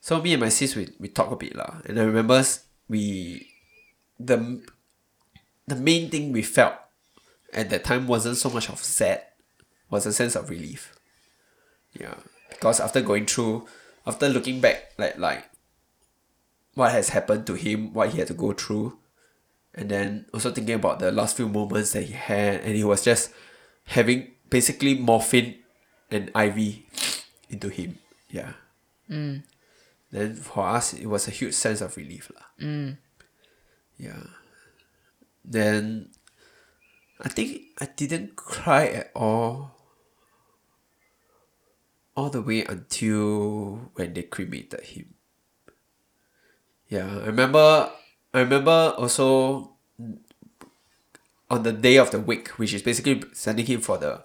[0.00, 1.76] So me and my sis, we, we talk a bit lah.
[1.84, 2.42] And I remember
[2.88, 3.48] we,
[4.18, 4.60] the,
[5.66, 6.74] the main thing we felt
[7.52, 9.22] at that time wasn't so much of sad,
[9.88, 10.98] was a sense of relief.
[11.98, 12.14] Yeah,
[12.50, 13.66] because after going through,
[14.06, 15.48] after looking back, like like,
[16.74, 18.98] what has happened to him, what he had to go through,
[19.76, 23.04] and then also thinking about the last few moments that he had, and he was
[23.04, 23.30] just
[23.84, 25.56] having basically morphine
[26.10, 26.80] and IV
[27.50, 27.98] into him.
[28.30, 28.52] Yeah.
[29.10, 29.42] Mm.
[30.10, 32.46] Then for us, it was a huge sense of relief, lah.
[32.60, 32.96] Mm.
[33.98, 34.32] Yeah.
[35.44, 36.08] Then,
[37.20, 39.72] I think I didn't cry at all.
[42.16, 45.14] All the way until when they cremated him.
[46.88, 47.92] Yeah, I remember.
[48.36, 49.72] I remember also
[51.48, 54.24] on the day of the wake, which is basically sending him for the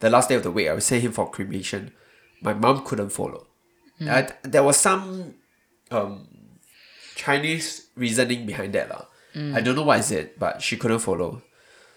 [0.00, 0.68] the last day of the wake.
[0.68, 1.92] I would send him for cremation.
[2.42, 3.46] My mom couldn't follow.
[3.98, 5.34] I, there was some
[5.90, 6.28] um,
[7.14, 9.06] Chinese reasoning behind that lah.
[9.56, 11.40] I don't know what is it, but she couldn't follow.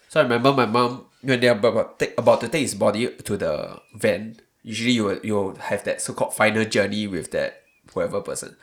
[0.07, 3.35] So I remember my mom when they're about, take, about to take his body to
[3.35, 4.39] the van.
[4.63, 8.55] Usually you you have that so called final journey with that whoever person.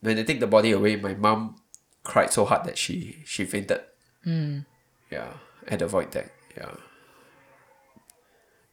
[0.00, 1.60] When they take the body away, my mom
[2.08, 3.80] cried so hard that she she fainted.
[5.12, 5.32] Yeah,
[5.68, 6.32] at the void deck.
[6.56, 6.74] Yeah.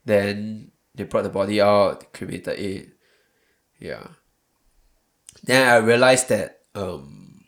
[0.06, 2.90] Then they brought the body out, cremated it.
[3.80, 4.08] Yeah.
[5.44, 7.44] Then I realized that um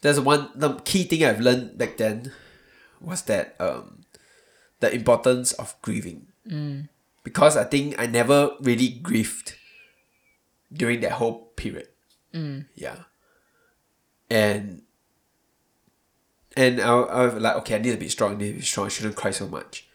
[0.00, 2.32] there's one the key thing I've learned back then
[3.00, 4.04] was that um
[4.80, 6.28] the importance of grieving.
[7.24, 9.56] Because I think I never really grieved
[10.72, 11.88] during that whole period.
[12.74, 13.04] Yeah.
[14.30, 14.82] And
[16.56, 18.62] and I, I was like, okay, I need to be strong, I need to be
[18.62, 19.86] strong, I shouldn't cry so much.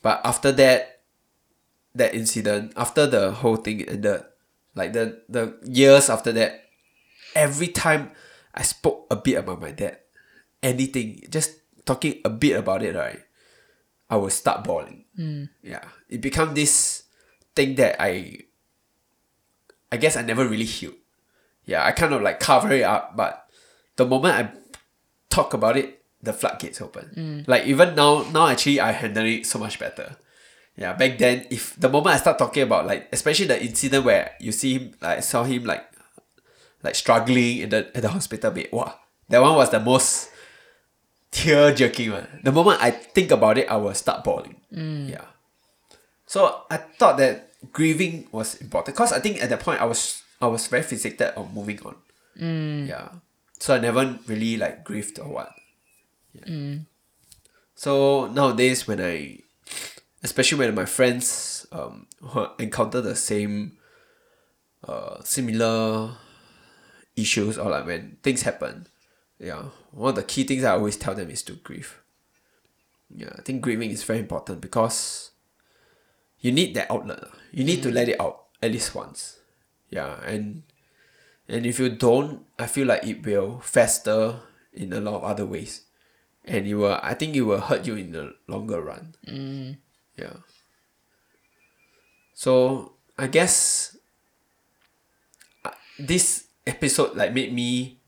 [0.00, 1.00] But after that,
[1.94, 4.22] that incident, after the whole thing ended,
[4.74, 6.64] like the, the years after that,
[7.34, 8.12] every time
[8.54, 9.98] I spoke a bit about my dad,
[10.62, 13.20] anything, just talking a bit about it, right,
[14.08, 15.04] I would start bawling.
[15.16, 15.44] Hmm.
[15.62, 15.84] Yeah.
[16.08, 17.04] It become this
[17.56, 18.38] thing that I
[19.90, 20.94] I guess I never really healed.
[21.64, 23.43] Yeah, I kind of like cover it up, but
[23.96, 24.50] the moment I
[25.30, 27.10] talk about it, the floodgates open.
[27.16, 27.48] Mm.
[27.48, 30.16] Like even now, now actually I handle it so much better.
[30.76, 34.32] Yeah, back then, if the moment I start talking about like, especially the incident where
[34.40, 35.84] you see him, like saw him like,
[36.82, 38.68] like struggling in the at the hospital bed.
[38.72, 38.94] Wow,
[39.28, 40.30] that one was the most
[41.30, 42.26] tear jerking one.
[42.42, 44.56] The moment I think about it, I will start bawling.
[44.74, 45.10] Mm.
[45.10, 45.26] Yeah.
[46.26, 50.22] So I thought that grieving was important because I think at that point I was
[50.40, 51.94] I was very fixated on moving on.
[52.40, 52.88] Mm.
[52.88, 53.08] Yeah.
[53.64, 55.54] So I never really like grieved or what.
[56.34, 56.80] Yeah.
[57.74, 59.38] So nowadays when I
[60.22, 62.06] especially when my friends um
[62.58, 63.78] encounter the same
[64.86, 66.10] uh similar
[67.16, 68.86] issues or like when things happen,
[69.38, 72.02] yeah, one of the key things I always tell them is to grieve.
[73.08, 75.30] Yeah, I think grieving is very important because
[76.38, 77.20] you need that outlet.
[77.50, 79.40] You need to let it out at least once.
[79.88, 80.64] Yeah, and
[81.48, 84.40] and if you don't, I feel like it will fester
[84.72, 85.82] in a lot of other ways,
[86.44, 86.98] and it will.
[87.02, 89.14] I think it will hurt you in the longer run.
[90.16, 90.36] Yeah.
[92.34, 93.96] So I guess
[95.64, 98.00] uh, this episode like made me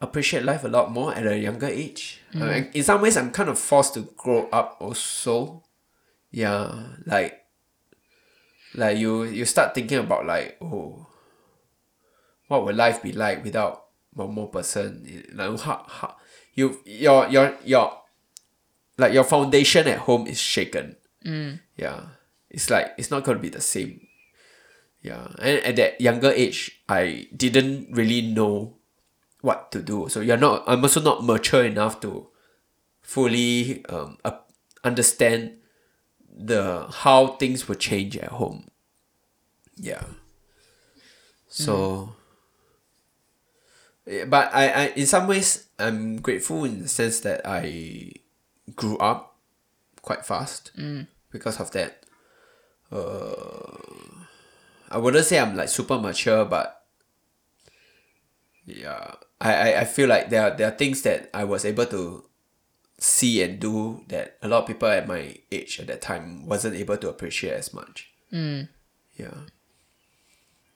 [0.00, 2.20] appreciate life a lot more at a younger age.
[2.38, 5.62] Uh, in some ways, I'm kind of forced to grow up also.
[6.30, 7.44] Yeah, like
[8.74, 11.06] like you you start thinking about like oh,
[12.48, 15.04] what would life be like without one more person?
[15.32, 16.16] Like how, how
[16.54, 17.92] you your your your
[18.98, 20.96] like your foundation at home is shaken.
[21.76, 22.00] Yeah,
[22.50, 24.06] it's like it's not gonna be the same.
[25.02, 28.76] Yeah, and at that younger age, I didn't really know
[29.42, 30.08] what to do.
[30.08, 30.64] So you're not.
[30.66, 32.28] I'm also not mature enough to
[33.02, 34.38] fully um uh,
[34.82, 35.58] understand
[36.36, 38.68] the how things will change at home.
[39.76, 40.04] Yeah.
[41.48, 42.08] So.
[42.08, 42.23] Yeah,
[44.06, 48.12] But I, I, in some ways, I'm grateful in the sense that I
[48.76, 49.36] grew up
[50.02, 50.72] quite fast
[51.30, 52.04] because of that.
[52.92, 53.78] Uh,
[54.90, 56.82] I wouldn't say I'm like super mature, but
[58.66, 61.86] yeah, I, I, I feel like there are, there are things that I was able
[61.86, 62.24] to
[62.98, 66.76] see and do that a lot of people at my age at that time wasn't
[66.76, 68.10] able to appreciate as much.
[69.16, 69.34] Yeah.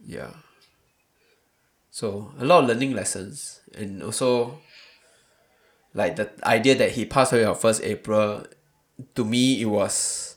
[0.01, 0.31] Yeah.
[1.99, 4.61] So a lot of learning lessons and also
[5.95, 8.47] like the idea that he passed away on first April,
[9.17, 10.37] to me it was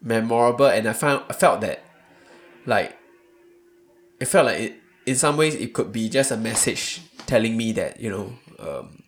[0.00, 1.84] memorable and I found I felt that
[2.64, 2.96] like
[4.18, 7.72] it felt like it in some ways it could be just a message telling me
[7.72, 9.02] that, you know, um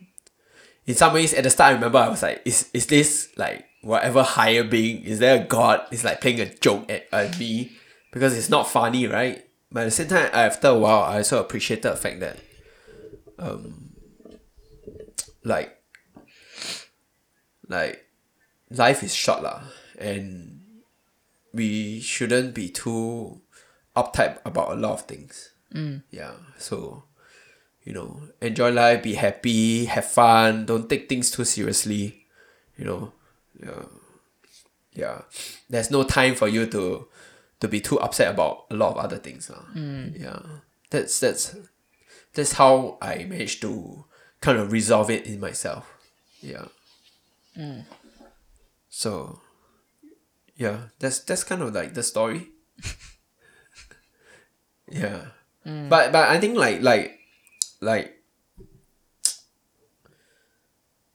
[0.84, 3.64] in some ways at the start I remember I was like, is is this like
[3.80, 5.86] whatever higher being, is there a god?
[5.90, 7.72] It's like playing a joke at, at me
[8.12, 9.47] because it's not funny, right?
[9.70, 12.38] But at the same time after a while I also appreciated the fact that
[13.38, 13.94] um
[15.44, 15.76] like
[17.68, 18.06] like
[18.70, 19.62] life is short lah
[19.98, 20.60] and
[21.52, 23.40] we shouldn't be too
[23.96, 25.52] uptight about a lot of things.
[25.74, 26.02] Mm.
[26.10, 26.32] Yeah.
[26.58, 27.04] So
[27.84, 32.26] you know, enjoy life, be happy, have fun, don't take things too seriously.
[32.76, 33.12] You know.
[33.60, 33.84] Yeah.
[34.94, 35.22] Yeah.
[35.70, 37.08] There's no time for you to
[37.60, 39.50] to be too upset about a lot of other things.
[39.50, 39.62] Uh.
[40.16, 40.40] Yeah.
[40.90, 41.56] That's that's
[42.34, 44.04] that's how I managed to
[44.40, 45.92] kind of resolve it in myself.
[46.40, 46.66] Yeah.
[48.88, 49.40] So
[50.56, 52.48] yeah, that's that's kind of like the story.
[54.90, 55.26] yeah.
[55.88, 57.18] But but I think like like
[57.80, 58.14] like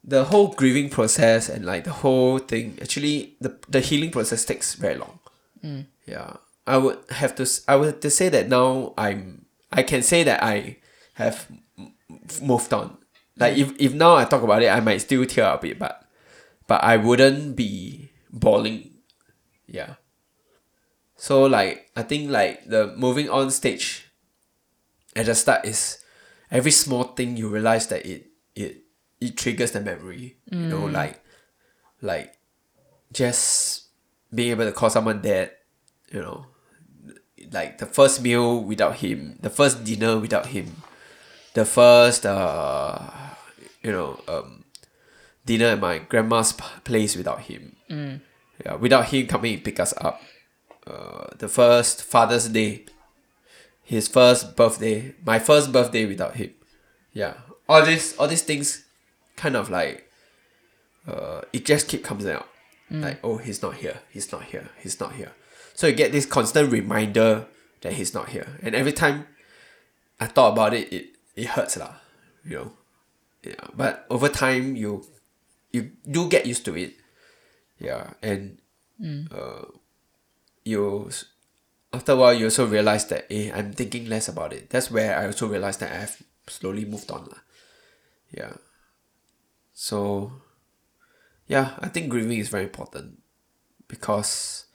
[0.03, 4.75] the whole grieving process and like the whole thing actually the the healing process takes
[4.75, 5.19] very long.
[6.05, 6.37] Yeah.
[6.65, 10.43] I would have to I would to say that now I'm I can say that
[10.43, 10.77] I
[11.15, 11.47] have
[12.41, 12.97] moved on.
[13.37, 15.79] Like if, if now I talk about it I might still tear up a bit
[15.79, 16.07] but
[16.67, 18.91] but I wouldn't be bawling.
[19.67, 19.95] Yeah.
[21.17, 24.11] So like I think like the moving on stage
[25.15, 25.99] at the start is
[26.49, 28.83] every small thing you realize that it it
[29.19, 30.37] it triggers the memory.
[30.51, 30.93] You know, mm.
[30.93, 31.23] like
[32.01, 32.37] like
[33.11, 33.87] just
[34.33, 35.51] being able to call someone dad,
[36.13, 36.45] you know.
[37.51, 40.67] Like the first meal without him, the first dinner without him,
[41.53, 42.97] the first uh
[43.83, 44.63] you know, um
[45.45, 46.53] dinner at my grandma's
[46.85, 47.75] place without him.
[48.65, 50.21] Yeah, without him coming and pick us up.
[50.87, 52.85] Uh, the first Father's Day,
[53.83, 56.51] his first birthday, my first birthday without him.
[57.11, 57.33] Yeah,
[57.67, 58.85] all these all these things,
[59.35, 60.09] kind of like,
[61.07, 62.47] uh, it just keep comes out.
[62.89, 65.31] Like oh he's not here, he's not here, he's not here.
[65.83, 67.45] So you get this constant reminder
[67.81, 69.27] that he's not here, and every time
[70.17, 71.99] I thought about it, it it hurts lah.
[72.47, 72.69] You know,
[73.43, 73.67] yeah.
[73.75, 75.03] But over time, you
[75.75, 76.95] you do get used to it.
[77.83, 78.63] Yeah, and
[79.27, 79.75] uh,
[80.63, 81.11] you
[81.91, 84.71] after a while you also realize that eh, I'm thinking less about it.
[84.71, 86.15] That's where I also realized that I've
[86.47, 87.43] slowly moved on lah.
[88.31, 88.55] Yeah.
[89.75, 90.31] So
[91.43, 93.19] yeah, I think grieving is very important
[93.91, 94.71] because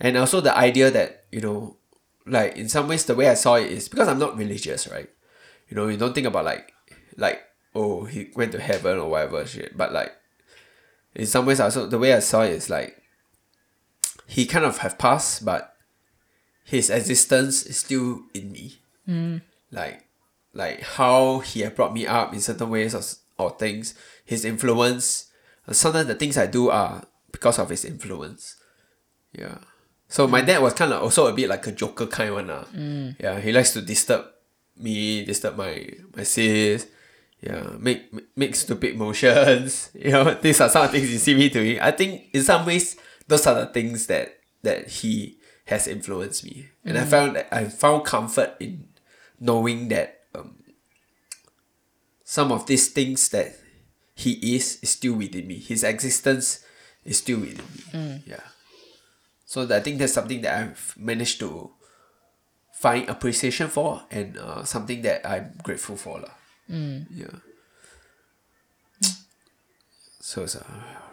[0.00, 1.76] and also the idea that, you know,
[2.26, 5.08] like in some ways the way I saw it is because I'm not religious, right?
[5.68, 6.72] You know, you don't think about like
[7.16, 7.42] like
[7.74, 9.76] oh he went to heaven or whatever shit.
[9.76, 10.12] But like
[11.14, 12.96] in some ways also the way I saw it is like
[14.26, 15.74] he kind of have passed but
[16.64, 18.80] his existence is still in me.
[19.08, 19.42] Mm.
[19.70, 20.06] Like
[20.54, 23.02] like how he had brought me up in certain ways or,
[23.42, 25.26] or things, his influence.
[25.70, 28.56] Sometimes the things I do are because of his influence.
[29.32, 29.58] Yeah.
[30.10, 32.50] So my dad was kind of also a bit like a joker kind one.
[32.50, 32.66] Uh.
[33.18, 34.26] Yeah, he likes to disturb
[34.76, 36.88] me, disturb my my sis.
[37.40, 39.90] Yeah, make make stupid motions.
[39.94, 41.78] You know, these are some of the things you see me doing.
[41.80, 42.96] I think in some ways
[43.28, 47.64] those are the things that that he has influenced me, and I found that I
[47.70, 48.88] found comfort in
[49.38, 50.58] knowing that um,
[52.24, 53.54] some of these things that
[54.16, 55.58] he is is still within me.
[55.60, 56.64] His existence
[57.04, 58.22] is still within me.
[58.26, 58.42] Yeah.
[59.50, 61.72] So I think that's something that I've managed to
[62.72, 66.20] find appreciation for and uh, something that I'm grateful for.
[66.20, 66.30] lah.
[66.68, 67.34] Yeah.
[70.20, 70.64] So it's a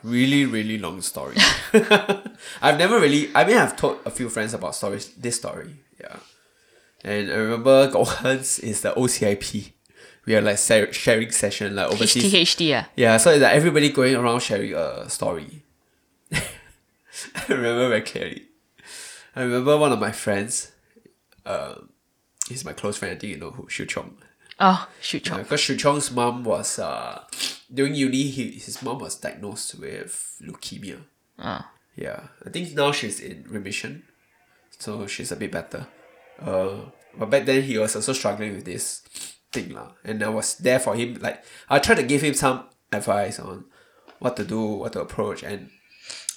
[0.04, 1.34] really, really long story.
[2.62, 5.74] I've never really, I mean, I've told a few friends about stories, this story.
[6.00, 6.18] Yeah.
[7.04, 9.72] And I remember got once is the OCIP.
[10.28, 10.60] We are like
[10.94, 12.32] sharing session, like overseas.
[12.32, 12.88] HTHD ah.
[12.96, 15.64] Yeah, so it's like everybody going around sharing a story.
[17.50, 18.44] I remember very clearly.
[19.36, 20.72] I remember one of my friends,
[21.46, 21.90] um,
[22.50, 24.18] he's my close friend, I think you know who, Shu Chong.
[24.60, 25.38] Oh, shoot, chop.
[25.38, 27.24] Because Shu Chong's mom was, uh,
[27.72, 31.04] during uni, he, his mom was diagnosed with leukemia.
[31.38, 31.72] Ah.
[31.96, 34.04] Yeah, I think now she's in remission,
[34.78, 35.88] so she's a bit better.
[36.40, 39.02] Uh, but back then he was also struggling with this
[39.52, 41.18] thing lah, and I was there for him.
[41.20, 43.66] Like I tried to give him some advice on
[44.20, 45.72] what to do, what to approach, and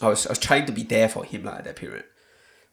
[0.01, 2.05] I was I was trying to be there for him lah at that period.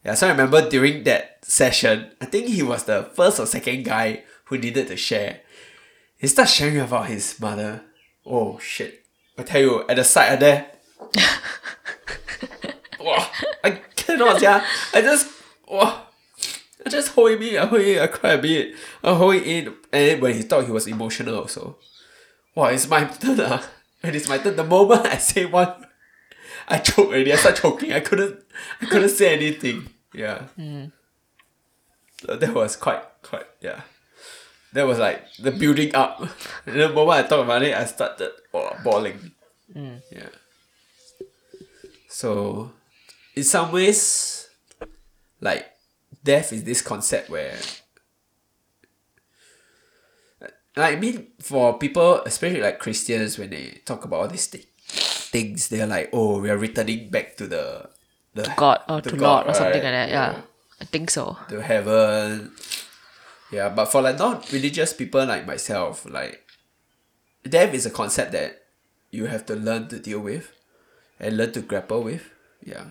[0.04, 3.84] Yeah, so I remember during that session, I think he was the first or second
[3.84, 5.40] guy who needed to share.
[6.16, 7.82] He starts sharing about his mother.
[8.24, 9.04] Oh shit.
[9.36, 10.70] I tell you, at the side of there.
[13.00, 13.26] wow,
[13.62, 14.64] I cannot, yeah.
[14.94, 15.30] I just
[15.66, 16.06] wow.
[16.84, 18.74] I just hold him in, I hold him, I cry a bit.
[19.02, 19.74] I hold it in.
[19.92, 21.76] And when he thought he was emotional also.
[22.54, 23.40] Wow, it's my turn.
[23.40, 23.62] Uh.
[24.02, 24.56] And it's my turn.
[24.56, 25.86] The moment I say one
[26.68, 27.32] I choked already.
[27.32, 27.92] I started choking.
[27.92, 28.42] I couldn't
[28.80, 29.88] I couldn't say anything.
[30.14, 30.44] Yeah.
[32.20, 33.82] So that was quite quite yeah.
[34.72, 36.20] That was like the building up.
[36.66, 38.30] And the moment I thought about it, I started
[38.84, 39.32] bawling.
[39.74, 40.02] Mm.
[40.12, 40.28] Yeah.
[42.08, 42.72] So
[43.34, 44.48] in some ways,
[45.40, 45.66] like
[46.22, 47.56] death is this concept where
[50.76, 54.66] like, I mean for people, especially like Christians, when they talk about all these thi-
[55.30, 57.88] things, they're like, oh, we are returning back to the
[58.34, 59.82] the God or to, God, oh, Lord or something right?
[59.82, 60.08] like that.
[60.08, 60.32] Yeah.
[60.32, 60.40] Yeah.
[60.80, 61.36] I think so.
[61.48, 62.52] to heaven.
[63.50, 66.44] Yeah, but for like non-religious people like myself, like
[67.42, 68.62] death is a concept that
[69.10, 70.52] you have to learn to deal with
[71.18, 72.28] and learn to grapple with.
[72.62, 72.84] Yeah.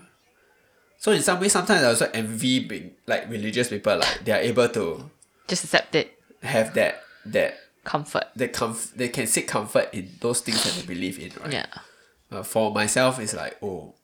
[0.98, 4.42] So in some ways, sometimes I also envy being like religious people, like they are
[4.42, 5.08] able to
[5.46, 6.18] Just accept it.
[6.42, 8.24] have that that Comfort.
[8.36, 11.52] that comf- they can seek comfort in those things that they believe in, right?
[11.52, 11.66] Yeah.
[12.30, 13.94] Uh, for myself, it's like oh,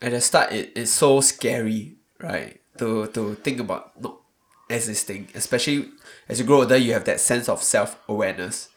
[0.00, 2.60] at the start, it, it's so scary, right?
[2.78, 4.20] To to think about not
[4.68, 5.90] existing, especially
[6.28, 8.68] as you grow older, you have that sense of self awareness,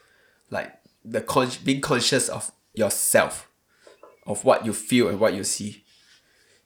[0.50, 0.72] like
[1.04, 3.48] the con- being conscious of yourself,
[4.26, 5.84] of what you feel and what you see.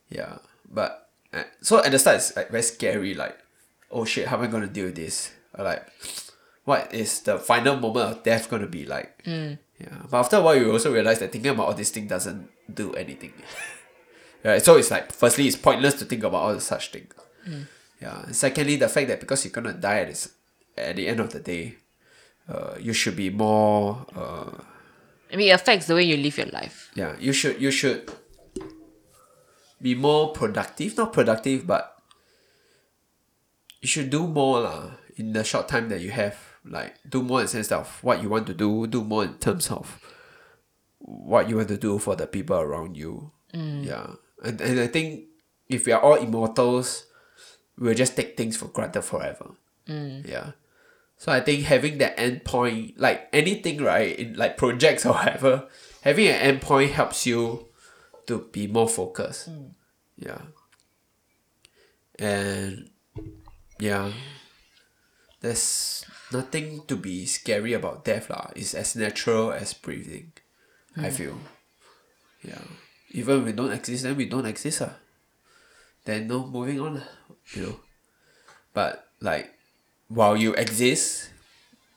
[0.09, 0.37] Yeah,
[0.69, 3.13] but uh, so at the start, it's like very scary.
[3.13, 3.37] Like,
[3.91, 5.31] oh shit, how am I gonna deal with this?
[5.57, 5.85] Or like,
[6.65, 9.21] what is the final moment of death gonna be like?
[9.79, 12.49] Yeah, but after a while, you also realize that thinking about all this thing doesn't
[12.73, 13.33] do anything.
[14.43, 17.13] right, so it's like firstly, it's pointless to think about all such things.
[18.01, 18.23] Yeah.
[18.23, 20.31] and Secondly, the fact that because you're gonna die at this,
[20.77, 21.75] at the end of the day,
[22.47, 24.05] uh, you should be more.
[24.15, 24.51] Uh,
[25.31, 26.91] I mean, it affects the way you live your life.
[26.95, 28.09] yeah, you should you should
[29.81, 30.95] be more productive.
[30.97, 31.97] Not productive, but
[33.81, 36.54] you should do more lah in the short time that you have.
[36.67, 38.87] Like do more in sense of what you want to do.
[38.87, 39.99] Do more in terms of
[40.99, 43.31] what you want to do for the people around you.
[43.53, 43.85] Mm.
[43.85, 44.07] Yeah,
[44.43, 45.25] and and I think
[45.69, 47.05] if we are all immortals,
[47.77, 49.51] we'll just take things for granted forever.
[49.87, 50.27] Mm.
[50.27, 50.51] Yeah.
[51.17, 55.67] So I think having that end point, like anything, right, in like projects or whatever,
[56.01, 57.67] having an end point helps you
[58.27, 59.49] to be more focused.
[59.49, 59.71] Mm.
[60.17, 60.41] Yeah.
[62.19, 62.89] And
[63.79, 64.11] yeah,
[65.41, 68.51] there's nothing to be scary about death lah.
[68.55, 70.33] It's as natural as breathing.
[70.95, 71.35] I feel.
[72.41, 72.63] Yeah.
[73.11, 74.95] Even if we don't exist, then we don't exist ah.
[76.05, 77.03] Then no, moving on.
[77.53, 77.75] You know.
[78.73, 79.53] But like
[80.07, 81.31] while you exist,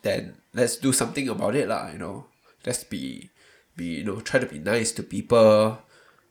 [0.02, 2.26] then let's do something about it lah, you know.
[2.66, 3.30] Let's be
[3.76, 5.78] be you know, try to be nice to people,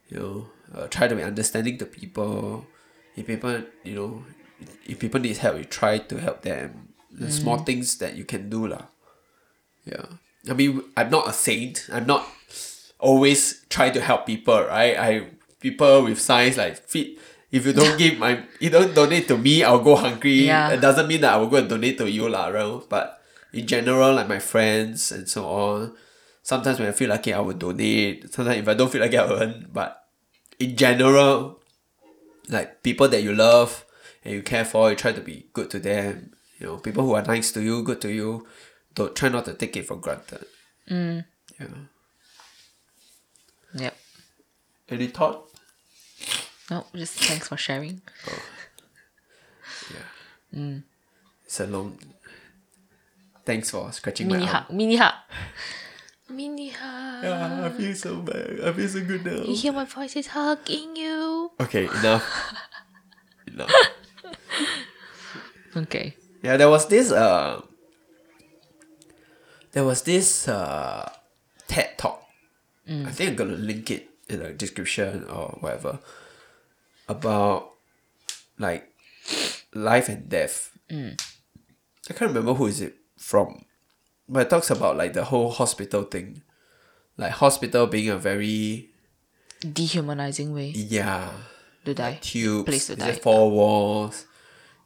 [0.09, 0.35] you know,
[0.75, 2.67] uh, try to be understanding to people.
[3.15, 4.23] If people you know
[4.85, 6.93] if people need help you try to help them.
[7.17, 8.85] The small things that you can do lah.
[9.85, 10.05] Yeah.
[10.49, 11.89] I mean I'm not a saint.
[11.91, 12.27] I'm not
[12.99, 14.97] always try to help people, right?
[14.97, 15.09] I
[15.59, 17.17] people with signs like feed
[17.51, 20.45] if you don't give my you don't donate to me, I'll go hungry.
[20.45, 20.69] Yeah.
[20.69, 22.81] It doesn't mean that I will go and donate to you, lah, right?
[22.89, 23.21] But
[23.53, 25.95] in general, like my friends and so on,
[26.43, 28.33] sometimes when I feel like it, I will donate.
[28.33, 29.73] Sometimes if I don't feel like it, I won't.
[29.73, 30.03] But
[30.59, 31.61] in general,
[32.49, 33.85] like people that you love
[34.23, 36.33] and you care for, you try to be good to them.
[36.59, 38.47] You know, people who are nice to you, good to you,
[38.95, 40.45] don't try not to take it for granted.
[40.89, 41.25] Mm.
[41.59, 41.67] Yeah.
[43.75, 43.97] Yep.
[44.89, 45.49] Any thought?
[46.71, 48.01] No, just thanks for sharing.
[48.27, 48.43] Oh.
[49.93, 50.59] Yeah.
[50.59, 50.83] Mm.
[51.45, 51.99] It's a long.
[53.45, 54.63] Thanks for scratching Mini my arm.
[54.65, 54.75] hug.
[54.75, 55.13] Mini hug.
[56.29, 57.23] Mini hug.
[57.23, 58.59] Yeah, I feel so bad.
[58.63, 59.43] I feel so good now.
[59.43, 61.51] You hear my voice is hugging you.
[61.59, 62.53] Okay, enough.
[63.47, 63.71] enough.
[65.75, 66.15] Okay.
[66.47, 67.59] Yeah, there was this uh
[69.73, 71.11] there was this uh
[71.67, 72.23] TED talk.
[72.87, 75.99] I think I'm gonna link it in the description or whatever.
[77.09, 77.71] About
[78.57, 78.87] like
[79.73, 80.71] life and death.
[80.89, 83.65] I can't remember who is it from.
[84.29, 86.43] But it talks about like the whole hospital thing.
[87.17, 88.91] Like hospital being a very
[89.59, 91.31] Dehumanizing way yeah
[91.83, 92.19] to die.
[92.21, 93.13] tubes, Place to die.
[93.19, 94.27] four walls.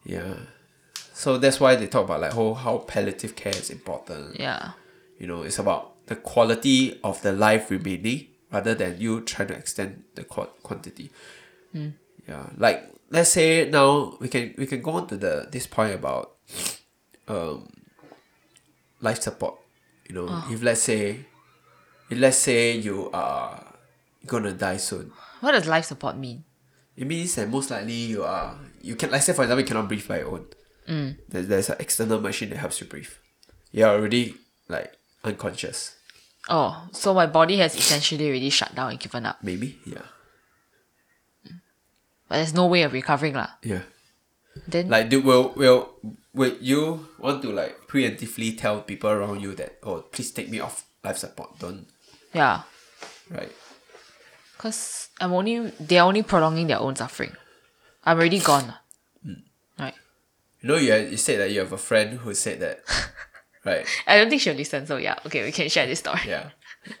[0.02, 0.34] Yeah.
[1.14, 4.38] So that's why they talk about like how, how palliative care is important.
[4.40, 4.72] Yeah.
[5.18, 9.54] You know, it's about the quality of the life remaining rather than you trying to
[9.54, 11.10] extend the qua- quantity.
[11.74, 12.46] Yeah.
[12.56, 16.36] Like let's say now we can we can go on to the this point about
[17.28, 17.68] um
[19.00, 19.58] life support.
[20.08, 20.48] You know, Oh.
[20.50, 21.24] if let's say,
[22.10, 23.64] if let's say you are
[24.26, 26.44] gonna die soon, What does life support mean?
[26.94, 29.88] it means that most likely you are you can like say for example you cannot
[29.88, 30.46] breathe by your own.
[30.88, 31.16] Mm.
[31.28, 33.10] There's, there's an external machine that helps you breathe.
[33.70, 34.34] You're already
[34.68, 35.96] like unconscious.
[36.48, 39.38] Oh, so my body has essentially already shut down and given up.
[39.42, 40.02] Maybe, yeah.
[42.28, 43.50] But there's no way of recovering lah.
[43.62, 43.82] Yeah.
[44.68, 45.96] Then Like do will will
[46.34, 50.60] will you want to like preemptively tell people around you that oh please take me
[50.60, 51.86] off life support, don't
[52.34, 52.62] yeah,
[53.30, 53.52] right?
[54.58, 57.32] cause I'm only they're only prolonging their own suffering.
[58.04, 58.74] I'm already gone.
[60.62, 62.80] You know you, you said that you have a friend who said that
[63.64, 63.86] right?
[64.06, 64.86] I don't think she'll listen.
[64.86, 66.20] So yeah, okay, we can share this story.
[66.26, 66.50] Yeah.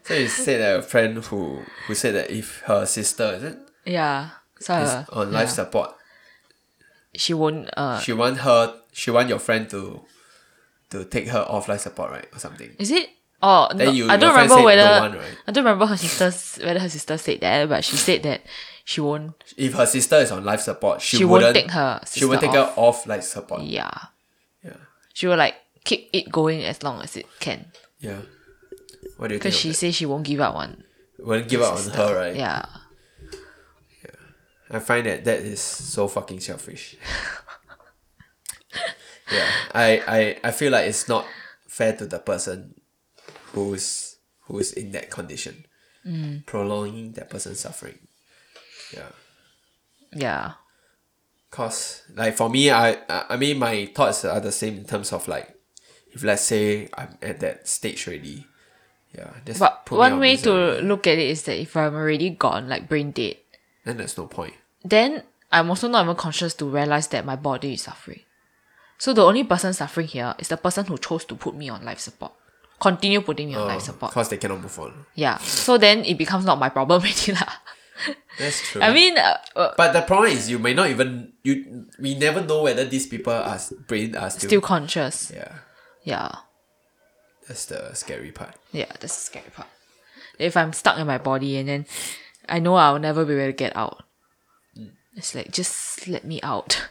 [0.04, 3.58] So you said that a friend who who said that if her sister is it
[3.84, 4.30] Yeah.
[4.60, 5.54] So uh, on life yeah.
[5.54, 5.94] support,
[7.14, 7.68] she won't.
[7.76, 10.02] Uh, she want her she want your friend to
[10.90, 12.26] to take her off life support, right?
[12.32, 12.76] Or something.
[12.78, 13.08] is it?
[13.44, 15.38] Oh, no, I don't remember whether don't want, right?
[15.48, 18.42] I don't remember her sister's whether her sister said that, but she said that
[18.84, 19.32] she won't.
[19.56, 22.38] If her sister is on life support, she, She won't wouldn't take her She would
[22.40, 22.74] take off.
[22.76, 23.62] her off life support.
[23.62, 23.90] Yeah,
[24.64, 24.76] Yeah.
[25.12, 27.66] she will like keep it going as long as it can.
[27.98, 28.18] Yeah.
[29.16, 29.42] What do you think?
[29.42, 30.84] Because she says she won't give up on.
[31.18, 32.36] won't give up on her, right?
[32.36, 32.64] Yeah.
[34.04, 34.10] Yeah.
[34.70, 36.96] I find that that is so fucking selfish.
[39.32, 41.26] yeah, I, I I feel like it's not
[41.68, 42.74] fair to the person
[43.52, 45.64] who's who's in that condition,
[46.46, 47.98] prolonging that person's suffering.
[48.94, 49.08] Yeah,
[50.12, 50.52] Yeah.
[51.50, 55.28] cause like for me, I I mean my thoughts are the same in terms of
[55.28, 55.54] like,
[56.12, 58.46] if let's say I'm at that stage already,
[59.16, 62.30] yeah, just But one on way to look at it is that if I'm already
[62.30, 63.36] gone, like brain dead,
[63.84, 64.54] then there's no point.
[64.84, 68.20] then I'm also not even conscious to realize that my body is suffering.
[68.98, 71.84] So the only person suffering here is the person who chose to put me on
[71.84, 72.32] life support.
[72.82, 74.10] Continue putting me on life support.
[74.10, 75.06] Cause they cannot move on.
[75.14, 75.38] Yeah.
[75.38, 77.62] So then it becomes not my problem already lah.
[78.38, 78.82] That's true.
[78.82, 82.42] I mean, uh, uh, But the problem is you may not even you we never
[82.42, 85.30] know whether these people are brain are still, still conscious.
[85.30, 85.62] yeah.
[86.02, 86.42] Yeah.
[87.46, 88.58] That's the scary part.
[88.74, 89.68] Yeah, that's the scary part.
[90.38, 91.86] If I'm stuck in my body and then
[92.48, 94.02] I know I'll never be able to get out.
[95.14, 96.88] It's like just let me out.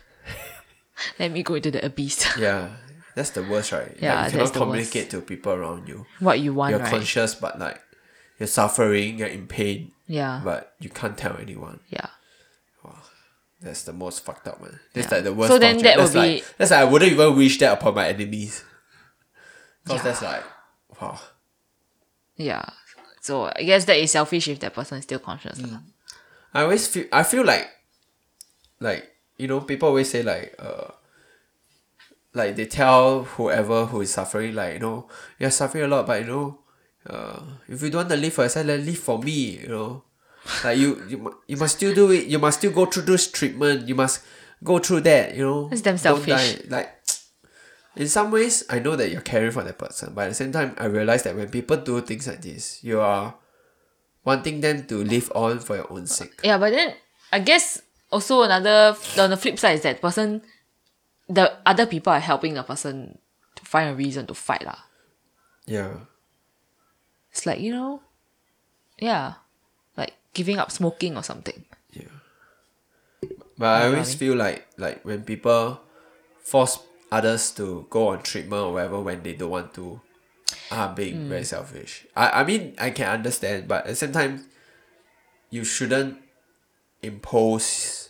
[1.20, 2.24] let me go into the abyss.
[2.38, 2.70] Yeah,
[3.16, 3.96] that's the worst, right?
[4.00, 6.06] Yeah, like you cannot communicate to people around you.
[6.20, 6.90] what you want, You're right?
[6.92, 7.82] conscious, but like
[8.40, 10.42] you're suffering, you're in pain, yeah.
[10.44, 11.80] but you can't tell anyone.
[11.90, 12.08] yeah.
[12.84, 12.98] Wow.
[13.62, 14.80] That's the most fucked up one.
[14.94, 15.16] That's Yeah.
[15.18, 15.52] like the worst.
[15.52, 17.94] So then that that's would like, be- That's like I wouldn't even wish that upon
[17.96, 18.64] my enemies.
[19.86, 20.04] Cause Yeah.
[20.04, 20.44] that's like,
[21.00, 21.20] wow.
[22.38, 22.66] Yeah.
[23.22, 25.62] So I guess that is selfish if that person is still conscious.
[25.62, 25.80] lah.
[26.54, 27.70] I always feel I feel like
[28.80, 29.08] like
[29.38, 30.90] you know people always say like uh
[32.34, 35.08] like they tell whoever who is suffering like you know
[35.38, 36.60] you're suffering a lot but you know
[37.10, 40.04] uh if you don't want to live for yourself then live for me you know.
[40.64, 42.26] Like you you, you must still do it.
[42.26, 43.88] You must still go through this treatment.
[43.88, 44.24] You must
[44.64, 45.70] go through that you know.
[45.70, 46.66] Damn Don't selfish.
[46.68, 46.90] like
[47.96, 50.52] in some ways I know that you're caring for that person but at the same
[50.52, 53.36] time I realize that when people do things like this you are
[54.26, 56.40] wanting them to live on for your own sake.
[56.44, 56.96] Yeah, but then
[57.32, 60.42] I guess also another on the flip side is that person
[61.28, 63.18] the other people are helping the person
[63.56, 64.80] to find a reason to fight lah.
[65.66, 66.12] yeah
[67.32, 68.02] It's like, you know,
[69.00, 69.34] yeah.
[69.96, 71.64] Like giving up smoking or something.
[71.92, 72.12] Yeah.
[73.58, 74.18] But I always really.
[74.18, 75.80] feel like like when people
[76.44, 76.80] force
[77.12, 80.02] others to go on treatment or whatever when they don't want to,
[80.72, 81.30] are being hmm.
[81.30, 82.06] very selfish.
[82.16, 84.46] I, I mean I can understand, but at the same time,
[85.50, 86.18] you shouldn't
[87.02, 88.10] impose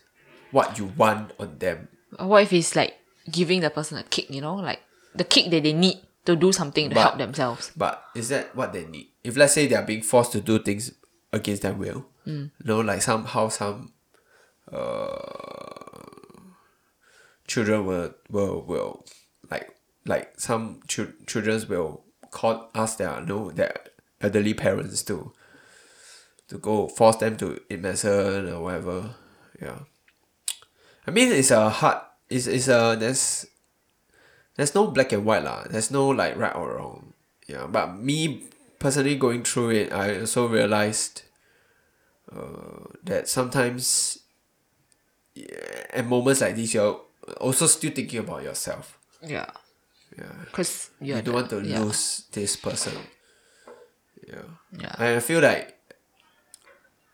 [0.51, 1.87] what you want on them.
[2.17, 2.97] What if it's like
[3.31, 4.81] giving the person a kick, you know, like
[5.15, 7.71] the kick that they need to do something to But- help themselves.
[7.75, 9.07] But is that what they need?
[9.23, 10.91] If let's say they are being forced to do things
[11.33, 13.93] against their will, you know, like somehow some
[14.71, 15.17] uh,
[17.47, 19.05] children will will will
[19.49, 19.69] like
[20.05, 23.73] like some chil- children will call ask their no their
[24.21, 25.33] elderly parents to
[26.47, 29.15] to go force them to eat medicine or whatever.
[29.61, 29.79] Yeah.
[31.07, 31.97] I mean it's a hard
[32.31, 33.45] it's, it's a there's
[34.55, 35.63] there's no black and white lah.
[35.69, 37.13] There's no like right or wrong.
[37.47, 38.47] Yeah, but me
[38.79, 41.23] personally going through it, I also realized
[42.31, 44.19] uh, that sometimes
[45.35, 46.99] yeah, at moments like this, you're
[47.39, 48.97] also still thinking about yourself.
[49.25, 49.47] Yeah.
[50.17, 51.79] Yeah, Because you don't want to yeah.
[51.79, 52.91] lose this person.
[54.27, 54.43] Yeah,
[54.77, 54.91] Yeah.
[54.99, 55.71] and I feel like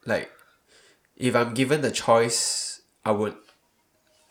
[0.05, 0.31] like
[1.15, 3.35] if I'm given the choice, I would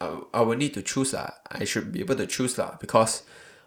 [0.00, 1.30] I, I would need to choose lah.
[1.50, 3.22] I should be able to choose lah because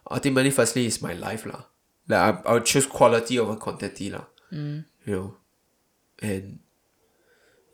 [0.09, 1.65] ultimately, firstly, it's my life lah.
[2.07, 4.25] Like I, I would choose quality over quantity lah.
[5.05, 5.37] You know,
[6.21, 6.59] and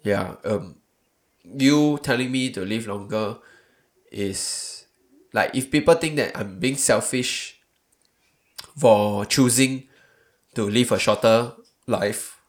[0.04, 0.76] yeah, um,
[1.44, 3.38] you telling me to live longer
[4.12, 4.86] is
[5.34, 7.60] like if people think that I'm being selfish
[8.78, 9.88] for choosing
[10.56, 11.54] to live a shorter
[11.88, 12.40] life,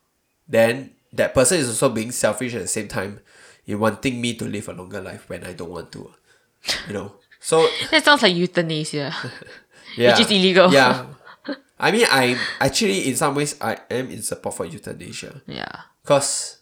[0.48, 3.20] then that person is also being selfish at the same time
[3.66, 6.10] in wanting me to live a longer life when I don't want to.
[6.88, 7.12] You know.
[7.40, 9.14] So That sounds like euthanasia.
[9.96, 10.18] yeah.
[10.18, 10.72] is illegal.
[10.72, 11.06] Yeah.
[11.78, 15.42] I mean I actually in some ways I am in support for euthanasia.
[15.46, 15.90] yeah.
[16.02, 16.58] Because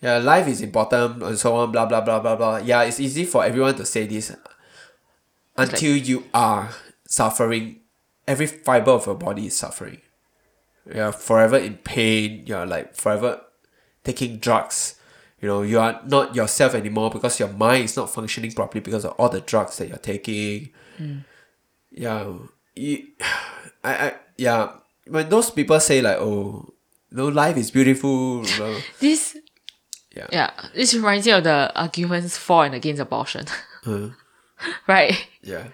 [0.00, 2.56] yeah, life is important and so on, blah blah blah blah blah.
[2.58, 4.34] Yeah, it's easy for everyone to say this
[5.56, 6.70] until you are
[7.06, 7.80] suffering.
[8.28, 10.00] Every fiber of your body is suffering.
[10.92, 12.42] You're forever in pain.
[12.46, 13.40] You're like forever
[14.04, 14.96] taking drugs.
[15.40, 19.04] You know, you are not yourself anymore because your mind is not functioning properly because
[19.04, 20.70] of all the drugs that you're taking.
[21.90, 22.32] Yeah,
[22.74, 23.06] you,
[23.84, 24.72] I, I, yeah.
[25.08, 26.72] When those people say like, "Oh,
[27.10, 29.36] no, life is beautiful," you know, This
[30.16, 33.44] yeah, yeah, this reminds me of the arguments for and against abortion.
[33.86, 34.08] Uh,
[34.88, 35.26] right?
[35.42, 35.68] yeah,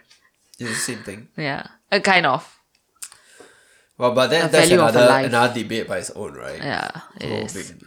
[0.59, 1.29] it's the same thing.
[1.37, 1.67] Yeah.
[1.91, 2.59] A kind of.
[3.99, 6.59] Well, but The then that's value of a another another debate by its own, right?
[6.59, 6.91] Yeah.
[7.21, 7.53] It Oh, is.
[7.55, 7.85] big-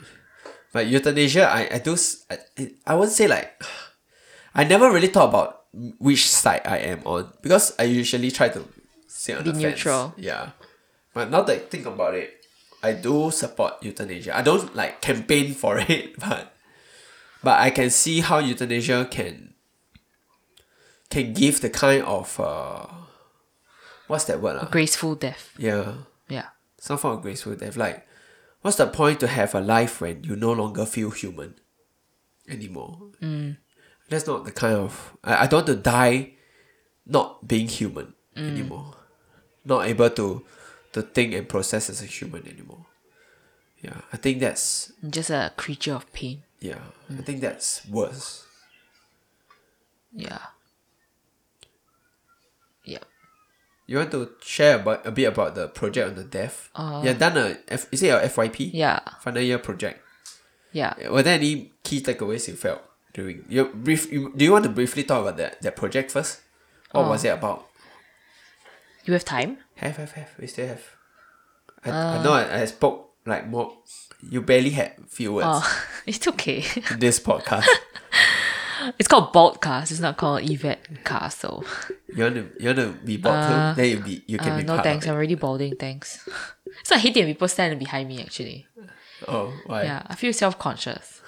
[0.76, 1.96] But euthanasia, I, I do
[2.28, 2.36] I,
[2.86, 3.56] I wouldn't say like
[4.54, 5.72] I never really thought about
[6.04, 8.60] which side I am on because I usually try to
[9.08, 9.64] sit on Be the fence.
[9.80, 10.14] neutral.
[10.20, 10.52] Yeah,
[11.16, 12.44] but now that I think about it,
[12.84, 14.36] I do support euthanasia.
[14.36, 16.52] I don't like campaign for it, but
[17.42, 19.54] but I can see how euthanasia can
[21.10, 22.84] can give the kind of uh,
[24.08, 24.58] what's that word?
[24.60, 24.68] ah?
[24.70, 25.54] Graceful death.
[25.58, 26.48] Yeah, Yeah.
[26.80, 27.78] some form of graceful death.
[27.78, 28.06] Like,
[28.66, 31.54] what's the point to have a life when you no longer feel human
[32.50, 33.00] anymore?
[33.22, 33.58] Mm.
[34.10, 35.16] That's not the kind of.
[35.24, 36.32] I, I don't want to die
[37.06, 38.96] not being human anymore.
[39.66, 40.44] Not able to,
[40.94, 42.88] to think and process as a human anymore.
[43.84, 44.92] Yeah, I think that's.
[45.08, 46.42] Just a creature of pain.
[46.60, 48.48] Yeah, I think that's worse.
[50.12, 50.40] Yeah.
[52.84, 53.06] Yeah.
[53.88, 56.70] You want to share about a bit about the project on the deaf?
[56.76, 58.72] Uh, you have done a F, is it your FYP?
[58.74, 59.00] Yeah.
[59.22, 60.02] Final year project.
[60.72, 60.94] Yeah.
[61.10, 62.82] Were there any key takeaways you felt
[63.14, 64.12] during you brief?
[64.12, 66.42] You, do you want to briefly talk about that that project first?
[66.92, 67.68] What was it about?
[69.06, 69.58] You have time?
[69.76, 70.32] Have have have.
[70.40, 70.84] We still have.
[71.86, 73.72] I, I know I, I spoke like more.
[74.28, 76.62] You barely had few words Oh, it's okay.
[76.98, 77.68] this podcast.
[79.00, 79.92] it's called Boltcast.
[79.92, 81.40] It's not called Yvette Cast.
[81.40, 81.64] So,
[82.16, 83.82] You want to you want to be bald Uh, too?
[83.82, 85.08] Then you be you can uh, be no thanks.
[85.08, 85.76] I'm already balding.
[85.76, 86.28] Thanks.
[86.84, 88.22] So I hate it when people stand behind me.
[88.22, 88.68] Actually,
[89.28, 89.84] Oh, why?
[89.84, 91.22] yeah, I feel self conscious.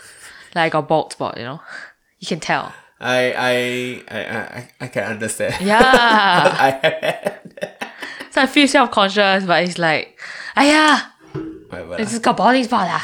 [0.56, 1.38] Like I got bald spot.
[1.38, 1.60] You know,
[2.20, 2.74] you can tell.
[3.00, 3.54] I I
[4.10, 4.20] I
[4.60, 5.56] I I can understand.
[5.62, 5.80] Yeah.
[5.84, 7.38] I
[8.32, 10.20] so I feel self conscious, but it's like,
[10.58, 11.06] yeah,
[12.00, 13.04] it's just got balding spot lah.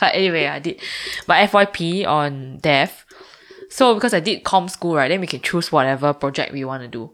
[0.00, 0.80] But anyway, I did
[1.28, 3.06] my FYP on deaf.
[3.72, 6.82] So because I did com school, right, then we can choose whatever project we want
[6.82, 7.10] to do.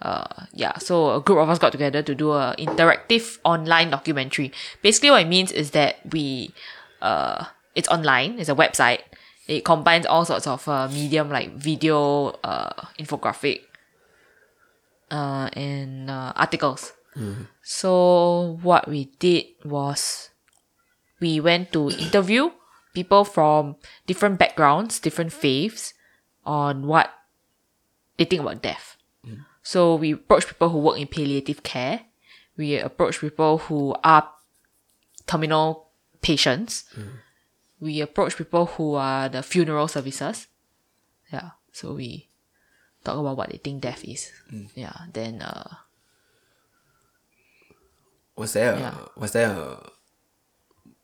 [0.00, 4.52] Uh, yeah, so a group of us got together to do a interactive online documentary.
[4.82, 6.54] Basically, what it means is that we,
[7.02, 8.38] uh, it's online.
[8.38, 9.00] It's a website.
[9.48, 13.62] It combines all sorts of uh, medium like video, uh, infographic,
[15.10, 16.92] uh, and uh, articles.
[17.62, 20.30] So what we did was
[21.18, 22.50] we went to interview
[22.94, 23.76] people from
[24.06, 25.94] different backgrounds, different faiths
[26.44, 27.10] on what
[28.16, 28.96] they think about death.
[29.62, 32.00] So we approach people who work in palliative care.
[32.56, 34.26] We approach people who are
[35.26, 35.88] terminal
[36.22, 36.84] patients.
[37.78, 40.46] We approach people who are the funeral services.
[41.32, 41.50] Yeah.
[41.72, 42.28] So we
[43.04, 44.32] talk about what they think death is.
[44.74, 44.96] Yeah.
[45.12, 45.76] Then uh
[48.36, 48.94] Was there a, Yeah.
[49.16, 49.90] was there a,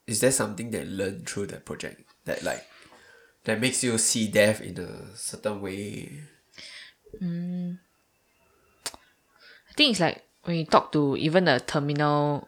[0.07, 2.65] is there something that you learned through that project that like
[3.43, 6.23] that makes you see death in a certain way?
[9.69, 12.47] I think it's like when you talk to even the terminal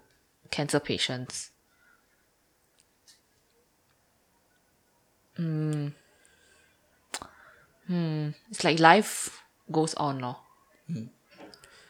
[0.50, 1.52] cancer patients.
[5.36, 5.90] Hmm.
[7.88, 8.30] Hmm.
[8.50, 9.42] It's like life
[9.72, 10.38] goes on, lor.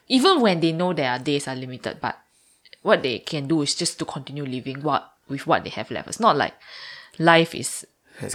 [0.07, 2.17] Even when they know their days are limited, but
[2.81, 6.07] what they can do is just to continue living what with what they have left.
[6.07, 6.53] It's not like
[7.17, 7.85] life is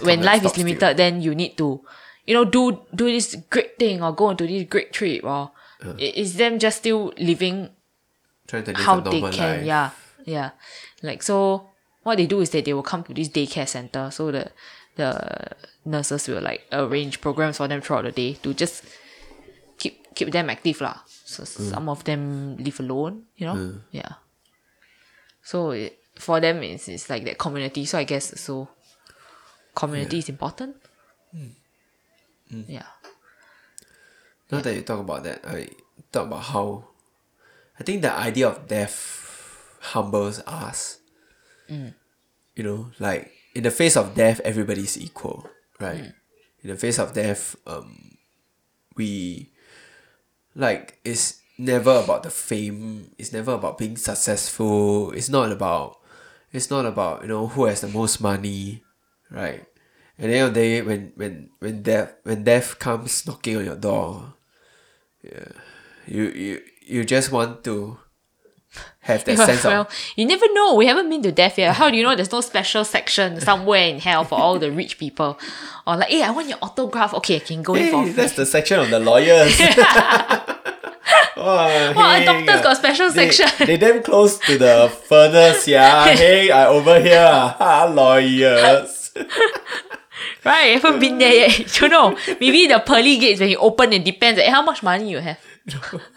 [0.01, 0.65] when life is stopped still.
[0.67, 1.81] limited, then you need to,
[2.25, 5.51] you know, do do this great thing or go into this great trip or
[5.83, 7.69] i- is them just still living
[8.47, 9.65] Trying to live how they can life.
[9.65, 9.89] yeah
[10.25, 10.49] yeah
[11.03, 11.69] like so
[12.03, 14.49] what they do is that they will come to this daycare center so the
[14.95, 15.09] the
[15.85, 18.83] nurses will like arrange programs for them throughout the day to just
[19.77, 21.01] keep keep them active lah.
[21.25, 21.69] So Mm.
[21.73, 23.81] some of them live alone, you know.
[23.91, 24.21] Yeah.
[25.43, 27.85] So it, for them, it's, it's like that community.
[27.85, 28.69] So I guess so.
[29.75, 30.77] Community is important.
[31.35, 32.65] Mm.
[32.67, 32.85] Yeah.
[34.51, 35.67] Now that you talk about that, I
[36.11, 36.85] talk about how
[37.79, 40.99] I think the idea of death humbles us.
[42.55, 45.49] You know, like in the face of death, everybody's equal,
[45.79, 46.13] right?
[46.63, 48.17] In the face of death, um,
[48.95, 49.49] we
[50.55, 53.11] like it's never about the fame.
[53.17, 55.11] It's never about being successful.
[55.11, 55.97] It's not about.
[56.55, 58.83] It's not about you know who has the most money,
[59.29, 59.65] right?
[60.17, 64.33] and then the day, when when when death when death comes knocking on your door,
[65.21, 65.49] yeah,
[66.07, 67.97] you you you just want to
[68.99, 70.75] have that sense well, of you never know.
[70.75, 71.75] We haven't been to death yet.
[71.75, 74.97] How do you know there's no special section somewhere in hell for all the rich
[74.97, 75.37] people?
[75.85, 77.13] Or like, hey, I want your autograph.
[77.15, 79.59] Okay, I can go in for Hey, that's the section of the lawyers.
[81.37, 83.67] oh, Wow, hey, doctors got special they, section.
[83.67, 86.05] They damn close to the furnace, yeah.
[86.15, 87.27] hey, I over here,
[87.57, 89.11] ha, lawyers.
[90.45, 91.81] Right, I haven't been there yet.
[91.81, 92.17] You know.
[92.39, 95.39] Maybe the pearly gates when you open, it depends on how much money you have.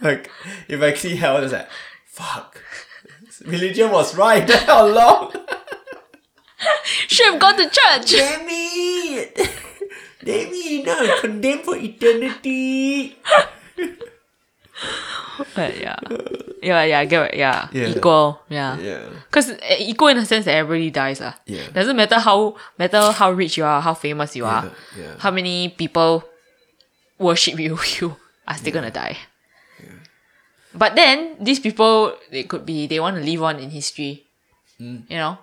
[0.03, 0.31] like,
[0.69, 1.69] if I see hell, it's like,
[2.05, 2.63] fuck.
[3.47, 5.33] Religion was right all along.
[7.07, 8.11] Should have gone to church.
[8.13, 9.37] Damn it!
[10.25, 10.87] Damn it!
[10.87, 13.17] Now I'm condemned for eternity.
[15.55, 15.97] But yeah.
[16.63, 17.39] Yeah, yeah, I get it.
[17.39, 17.69] Yeah.
[17.73, 17.87] Yeah.
[17.95, 18.43] Equal.
[18.49, 18.79] Yeah.
[18.79, 19.07] Yeah.
[19.31, 21.21] Because equal in the sense that everybody dies.
[21.21, 21.33] Uh.
[21.47, 21.71] Yeah.
[21.71, 25.15] Doesn't matter how matter how rich you are, how famous you are, Yeah, yeah.
[25.19, 26.25] how many people
[27.19, 28.17] worship you, you
[28.47, 29.17] are still gonna die.
[30.75, 34.25] But then these people they could be they want to live on in history.
[34.81, 35.03] Mm.
[35.09, 35.39] You know?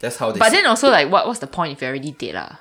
[0.00, 2.34] That's how they But then also like what what's the point if you're already dead?
[2.38, 2.56] lah?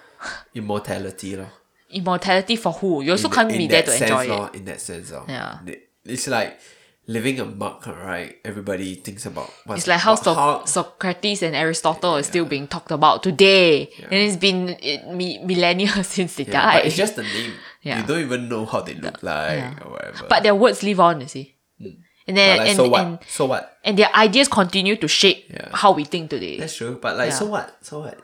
[0.54, 1.36] immortality.
[1.38, 1.52] Lor.
[1.92, 3.02] Immortality for who?
[3.02, 4.30] You also in, can't be there to sense, enjoy it.
[4.30, 5.26] lor, In that sense, lor.
[5.28, 5.60] Yeah.
[6.06, 6.60] It's like
[7.08, 8.38] living a monk, right?
[8.46, 12.68] Everybody thinks about what's It's like how, what- so- Socrates and Aristotle is still being
[12.68, 13.90] talked about today.
[14.04, 16.74] And it's been it, mi- millennia since they yeah, died.
[16.80, 17.54] but it's just the name.
[17.82, 18.02] Yeah.
[18.02, 19.80] You don't even know how they look like yeah.
[19.84, 20.26] or whatever.
[20.30, 21.56] But their words live on, you see.
[21.82, 21.88] Hmm.
[22.28, 23.02] And then like, and, so what?
[23.02, 23.78] and so what?
[23.84, 25.70] and their ideas continue to shape Yeah.
[25.74, 26.60] how we think today.
[26.60, 27.00] That's true.
[27.02, 27.84] But like, so what?
[27.84, 28.20] So what?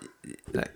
[0.54, 0.72] Like,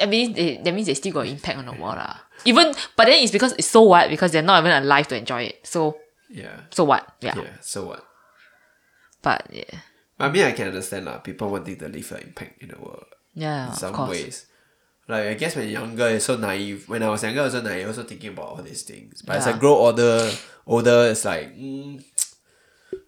[0.00, 2.16] I mean, they, that means they still got impact on the world, lah.
[2.44, 5.42] Even, but then it's because it's so what because they're not even alive to enjoy
[5.44, 5.66] it.
[5.66, 5.98] So,
[6.30, 7.06] yeah, so what?
[7.20, 7.36] Yeah.
[7.36, 7.50] yeah.
[7.60, 8.04] So what?
[9.22, 9.78] But yeah,
[10.18, 11.18] I mean, I can understand lah.
[11.18, 13.06] People wanting to leave an impact in the world.
[13.34, 14.10] yeah, in of some course.
[14.10, 14.46] ways.
[15.08, 16.88] Like I guess when younger, it's so naive.
[16.88, 19.22] When I was younger, I was so naive, also thinking about all these things.
[19.22, 20.30] But as I grow older,
[20.66, 22.02] older, it's like, mm,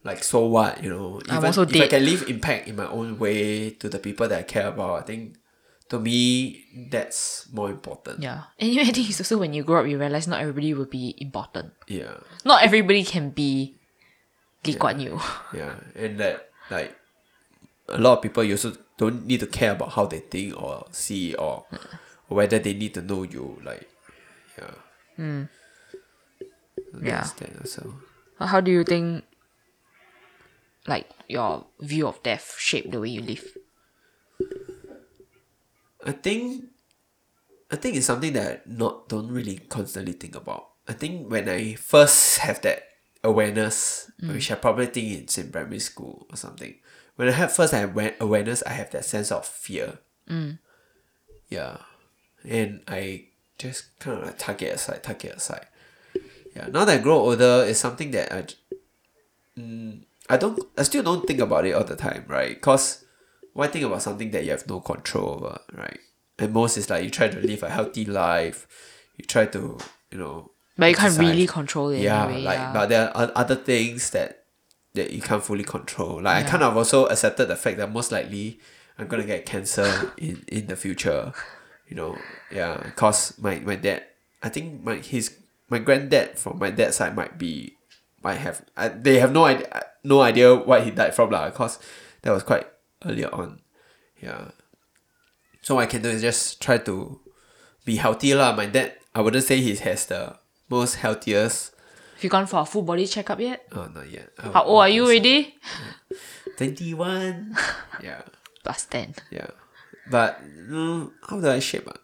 [0.03, 1.21] like so what, you know?
[1.29, 4.29] I'm Even also if I can leave impact in my own way to the people
[4.29, 5.37] that I care about, I think
[5.89, 8.21] to me that's more important.
[8.21, 8.45] Yeah.
[8.59, 11.15] Anyway, I think it's also when you grow up, you realize not everybody will be
[11.19, 11.73] important.
[11.87, 13.77] Yeah, Not everybody can be
[14.67, 15.21] Lee Kuan Yew.
[15.55, 16.97] yeah, and that like
[17.89, 20.87] a lot of people you also don't need to care about how they think or
[20.91, 21.67] see or,
[22.29, 23.61] whether they need to know you.
[23.63, 23.89] Like,
[24.59, 24.75] yeah.
[25.17, 25.43] Hmm.
[27.03, 27.21] Yeah.
[27.21, 27.95] That's that also.
[28.39, 29.25] How do you think,
[30.87, 33.45] like, your view of death shape the way you live?
[36.05, 36.65] I think
[37.71, 40.69] I think it's something that I not don't really constantly think about.
[40.87, 42.85] I think when I first have that
[43.23, 46.75] awareness, which I probably think it's in primary school or something.
[47.17, 49.99] When I have first I have awareness, I have that sense of fear.
[51.49, 51.79] Yeah,
[52.45, 53.29] and I
[53.59, 55.67] just kind of like tuck it aside, tuck it aside.
[56.55, 58.47] Yeah, now that I grow older, it's something that I,
[59.59, 62.61] mm, I don't, I still don't think about it all the time, right?
[62.61, 63.04] Cause
[63.55, 65.99] why think about something that you have no control over, right?
[66.39, 68.67] And most is like you try to live a healthy life,
[69.17, 69.79] you try to,
[70.11, 70.51] you know.
[70.77, 72.43] But you can't really control it Yeah, anyway.
[72.43, 72.73] like yeah.
[72.73, 74.43] but there are other things that
[74.95, 76.21] that you can't fully control.
[76.23, 78.59] Like I kind of also accepted the fact that most likely
[78.99, 81.33] I'm gonna get cancer in in the future.
[81.89, 82.19] You know,
[82.51, 84.03] yeah, cause my my dad,
[84.43, 85.37] I think my his
[85.69, 87.77] my granddad from my dad's side might be
[88.23, 91.51] might have I, they have no idea no idea what he died from lah.
[91.51, 91.79] Cause
[92.23, 92.67] that was quite
[93.05, 93.61] earlier on.
[94.21, 94.51] Yeah.
[95.63, 97.21] So what I can do is just try to
[97.85, 98.55] be healthy lah.
[98.57, 100.37] My dad, I wouldn't say he has the
[100.69, 101.73] most healthiest.
[102.17, 103.67] Have you gone for a full body checkup yet?
[103.73, 104.31] Oh, not yet.
[104.39, 105.55] I How old are you already?
[106.57, 107.57] Twenty one.
[108.03, 108.23] yeah,
[108.63, 109.15] Plus 10.
[109.31, 109.49] yeah.
[110.11, 111.99] But mm, how do I shape it?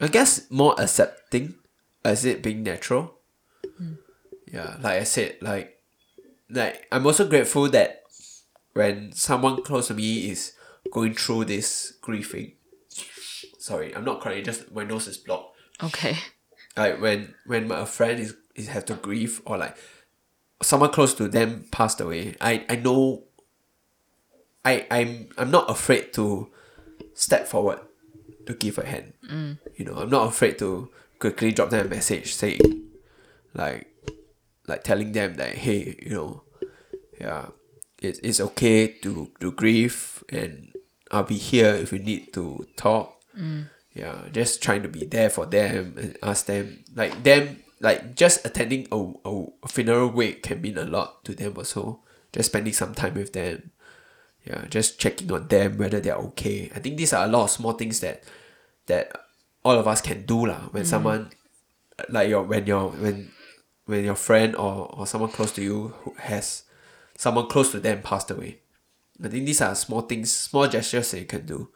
[0.00, 1.54] I guess more accepting
[2.04, 3.14] as it being natural.
[4.52, 5.78] Yeah, like I said, like
[6.50, 8.02] like I'm also grateful that
[8.78, 10.52] when someone close to me is
[10.92, 12.52] going through this grieving.
[13.58, 14.44] Sorry, I'm not crying.
[14.44, 15.56] Just my nose is blocked.
[15.82, 16.16] Okay.
[16.76, 19.76] like when when my friend is is have to grieve or like
[20.62, 23.24] someone close to them passed away, I I know.
[24.64, 26.48] I I'm I'm not afraid to
[27.14, 27.80] step forward
[28.46, 29.12] to give a hand.
[29.28, 29.58] Mm.
[29.74, 32.60] You know, I'm not afraid to quickly drop them a message saying,
[33.54, 33.88] like,
[34.68, 36.42] like telling them that hey, you know,
[37.20, 37.46] yeah,
[38.00, 40.72] it's it's okay to to grieve and
[41.10, 43.20] I'll be here if you need to talk.
[43.36, 43.68] Mm.
[43.94, 48.44] Yeah, just trying to be there for them and ask them like them like just
[48.44, 52.00] attending a, a, funeral wake can mean a lot to them also.
[52.32, 53.70] Just spending some time with them.
[54.44, 56.70] Yeah, just checking on them whether they're okay.
[56.74, 58.22] I think these are a lot of small things that
[58.86, 59.12] that
[59.64, 60.68] all of us can do lah.
[60.70, 60.86] When mm.
[60.86, 61.30] someone
[62.08, 63.32] like your when your when
[63.86, 66.64] when your friend or, or someone close to you who has
[67.18, 68.60] someone close to them passed away.
[69.22, 71.68] I think these are small things, small gestures that you can do.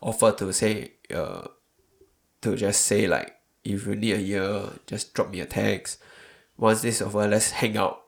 [0.00, 1.42] Offer to say, uh,
[2.40, 3.34] to just say like,
[3.64, 5.98] if you need a year, just drop me a text.
[6.56, 8.02] Once this is over, let's hang out.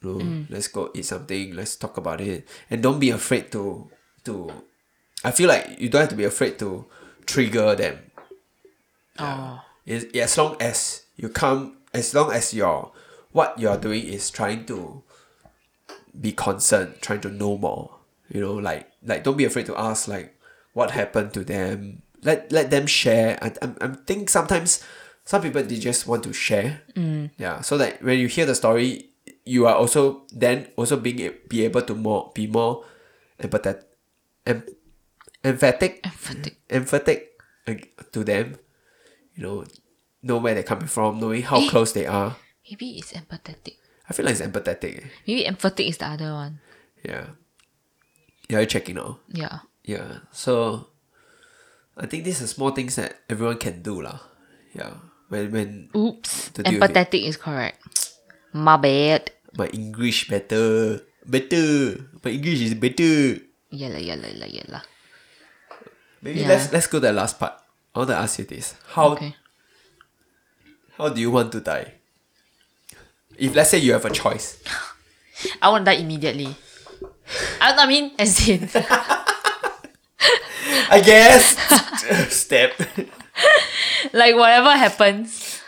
[0.00, 1.56] You know, Let's go eat something.
[1.56, 3.90] Let's talk about it, and don't be afraid to
[4.24, 4.52] to.
[5.24, 6.86] I feel like you don't have to be afraid to
[7.26, 7.98] trigger them.
[9.18, 9.60] Oh.
[9.84, 12.92] Is as long as you come, as long as your
[13.32, 15.02] what you're doing is trying to
[16.20, 17.94] be concerned, trying to know more.
[18.28, 20.34] You know, like like don't be afraid to ask like
[20.74, 22.02] what happened to them.
[22.22, 23.38] Let let them share.
[23.42, 24.84] I I, I think sometimes
[25.24, 26.82] some people they just want to share.
[26.94, 27.30] Mm.
[27.38, 27.60] Yeah.
[27.62, 29.10] So that when you hear the story,
[29.44, 32.84] you are also then also being be able to more be more
[33.40, 33.84] empathetic,
[34.46, 34.62] em,
[35.44, 36.58] emphatic, Emphatic.
[36.70, 37.38] emphatic
[38.12, 38.58] to them.
[39.34, 39.64] You know,
[40.22, 41.68] know where they're coming from, knowing how Eh.
[41.70, 42.36] close they are.
[42.68, 43.76] Maybe it's empathetic.
[44.08, 45.04] I feel like it's empathetic.
[45.04, 45.08] eh.
[45.26, 46.60] Maybe emphatic is the other one.
[47.04, 47.36] Yeah.
[48.48, 49.20] Yeah, you're checking now.
[49.28, 49.60] Yeah.
[49.84, 50.24] Yeah.
[50.32, 50.88] So
[51.96, 54.20] I think these are small things that everyone can do lah.
[54.72, 54.96] Yeah.
[55.28, 56.56] When when Oops.
[56.56, 56.96] To deal with it.
[56.96, 57.84] Empathetic is correct.
[58.56, 59.30] My bad.
[59.56, 61.00] my English better.
[61.28, 62.00] Better.
[62.24, 63.44] My English is better.
[63.68, 64.80] Yalla, yalla, yalla, yalla.
[66.24, 66.48] Maybe Yeah.
[66.48, 67.60] let's let's go to the last part.
[67.92, 68.72] I want to ask you this.
[68.96, 69.36] How Okay.
[70.96, 71.97] how do you want to die?
[73.36, 74.62] If let's say you have a choice.
[75.62, 76.56] I want to die immediately.
[77.60, 78.68] I, I mean, as in,
[80.90, 81.56] I guess
[82.34, 82.72] step.
[84.12, 85.60] like whatever happens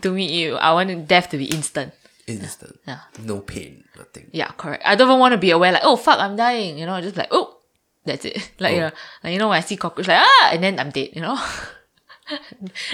[0.00, 1.94] to me, you, I want death to be instant.
[2.26, 2.78] Instant.
[2.86, 3.00] Yeah.
[3.24, 4.28] No pain, nothing.
[4.32, 4.82] Yeah, correct.
[4.84, 6.78] I don't even want to be aware, like, oh fuck, I'm dying.
[6.78, 7.56] You know, just like, oh,
[8.04, 8.52] that's it.
[8.60, 8.90] Like, you know,
[9.24, 11.10] like, you know, when I see cockroach, like, ah, and then I'm dead.
[11.14, 11.40] You know.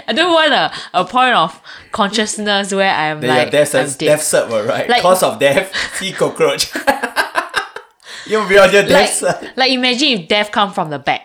[0.07, 1.61] I don't want a, a point of
[1.93, 3.99] consciousness where I'm Then like, death, I'm dead.
[3.99, 4.89] death cert right.
[4.89, 6.73] Like- Cause of death, see cockroach.
[8.27, 9.53] You'll be on your death like, cert.
[9.57, 11.23] like imagine if death come from the back,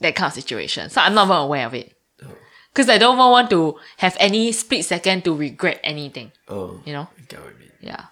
[0.00, 0.90] that kind of situation.
[0.90, 1.94] So I'm not even aware of it.
[2.22, 2.28] Oh.
[2.72, 6.32] Because I don't want to have any split second to regret anything.
[6.48, 7.08] Oh, You know?
[7.18, 7.70] I get what you mean.
[7.80, 8.04] Yeah.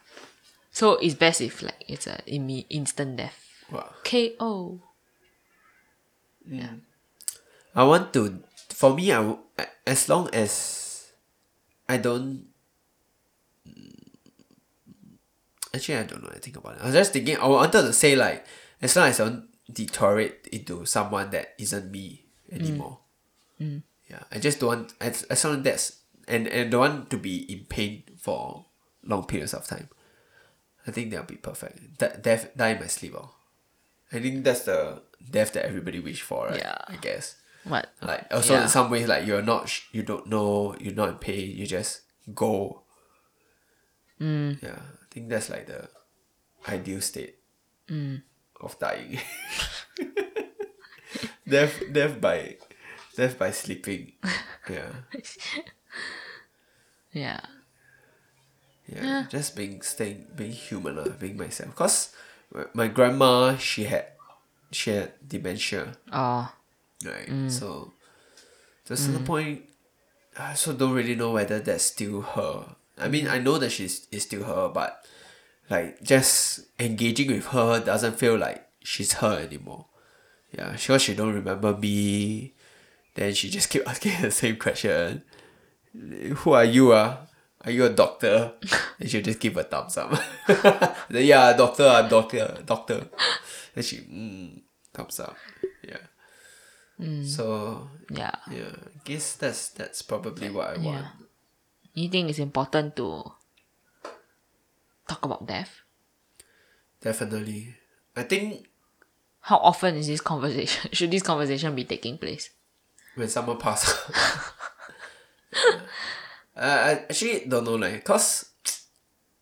[0.73, 3.45] So it's best if like it's a imme- instant death.
[3.71, 3.91] Wow.
[4.05, 4.81] KO.
[6.49, 6.59] Mm.
[6.61, 6.71] Yeah.
[7.75, 8.43] I want to.
[8.81, 9.37] For me, I
[9.87, 11.12] as long as
[11.87, 12.47] I don't.
[15.74, 16.81] Actually, I don't know anything about it.
[16.81, 17.37] I was just thinking.
[17.37, 18.47] I wanted to say like,
[18.81, 23.01] as long as I don't deteriorate into someone that isn't me anymore.
[23.61, 23.66] Mm.
[23.66, 23.83] Mm.
[24.09, 27.18] Yeah, I just don't want as as long as that's and and don't want to
[27.18, 28.64] be in pain for
[29.05, 29.91] long periods of time.
[30.87, 31.99] I think that'll be perfect.
[31.99, 33.12] That death die in my sleep.
[33.14, 33.35] Oh.
[34.11, 36.57] I think that's the death that everybody wish for, right?
[36.64, 36.78] Yeah.
[36.89, 37.37] I guess.
[37.65, 37.93] What?
[38.01, 38.63] Like also Yeah.
[38.63, 41.67] in some ways, like you're not, sh- you don't know, you're not in pain, you
[41.67, 42.03] just
[42.35, 42.83] go.
[44.21, 44.63] Mm.
[44.63, 45.89] Yeah, I think that's like the
[46.69, 47.37] ideal state
[47.89, 48.23] Mm.
[48.61, 49.19] of dying.
[51.49, 52.57] death, death by,
[53.17, 54.13] death by sleeping.
[54.71, 54.93] Yeah,
[57.13, 57.41] Yeah.
[58.87, 61.75] yeah, just being staying, being human, uh, being myself.
[61.75, 62.15] Cause
[62.55, 64.07] my- my grandma, she had,
[64.71, 65.97] she had dementia.
[66.13, 66.53] Oh.
[67.05, 67.29] Right?
[67.29, 67.51] Mm.
[67.51, 67.93] So
[68.87, 69.63] to a certain point,
[70.39, 72.77] I also don't really know whether that's still her.
[72.99, 75.05] I mean, I know that she's is still her, but
[75.71, 79.87] like just engaging with her doesn't feel like she's her anymore.
[80.53, 82.55] Yeah, sure she don't remember me.
[83.15, 85.23] Then she just keep asking the same question.
[85.95, 86.93] Who are you?
[86.93, 87.19] Ah,
[87.65, 88.53] are you a doctor?
[88.99, 90.11] then she'll just give a thumbs up.
[91.09, 93.09] then yeah, doctor, I'm doctor, doctor.
[93.75, 94.61] Then she mm,
[94.93, 95.37] thumbs up.
[95.87, 95.99] Yeah.
[97.25, 98.35] So Yeah.
[98.51, 100.85] yeah, I guess that's that's probably what I want.
[100.85, 101.09] Yeah.
[101.95, 103.25] You think it's important to
[105.09, 105.83] talk about death?
[107.01, 107.75] Definitely.
[108.17, 108.67] I think
[109.41, 110.91] How often is this conversation?
[110.97, 112.51] Should this conversation be taking place?
[113.17, 113.83] when someone pass
[116.57, 118.51] uh, I actually don't know like cause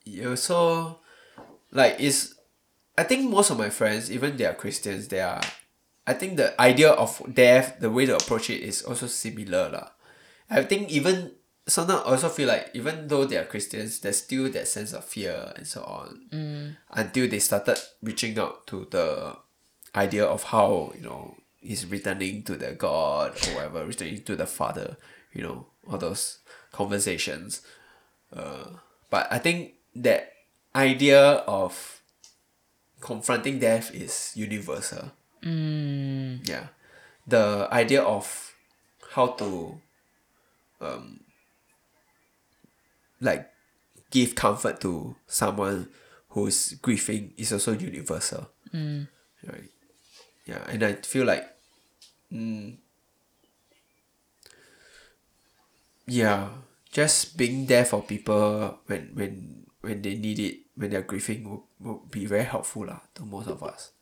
[0.04, 1.00] you also
[1.70, 2.34] like is
[2.96, 5.40] I think most of my friends, even they are Christians, they are
[6.08, 9.68] I think the idea of death, the way to approach it is also similar.
[9.68, 9.92] lah.
[10.48, 11.36] I think even
[11.68, 15.04] sometimes I also feel like even though they are Christians, there's still that sense of
[15.04, 16.24] fear and so on.
[16.96, 19.36] Until they started reaching out to the
[19.94, 24.46] idea of how, you know, he's returning to the God or whatever, returning to the
[24.48, 24.96] Father,
[25.36, 26.38] you know, all those
[26.72, 27.60] conversations.
[28.32, 28.80] Uh,
[29.10, 30.32] but I think that
[30.74, 32.00] idea of
[33.00, 35.12] confronting death is universal.
[36.44, 36.68] Yeah.
[37.26, 38.54] The idea of
[39.12, 39.80] how to
[40.80, 41.20] um
[43.20, 43.50] like
[44.10, 45.88] give comfort to someone
[46.30, 48.48] who's grieving is also universal.
[49.44, 49.70] Right.
[50.46, 51.44] Yeah, and I feel like
[52.32, 52.76] mm,
[56.06, 56.48] yeah,
[56.90, 61.64] just being there for people when when when they need it, when they're grieving will,
[61.80, 63.92] will be very helpful lah, to most of us.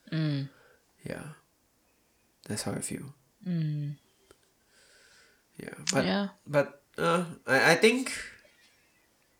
[1.06, 1.22] Yeah.
[2.48, 3.14] That's how I feel.
[5.56, 5.74] Yeah.
[5.92, 6.28] But Yeah.
[6.46, 8.12] but uh, I, I think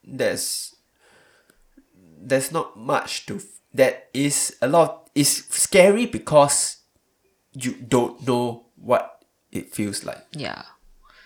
[0.05, 0.75] there's
[2.19, 6.79] there's not much to f- that is a lot is scary because
[7.53, 10.25] you don't know what it feels like.
[10.33, 10.63] Yeah.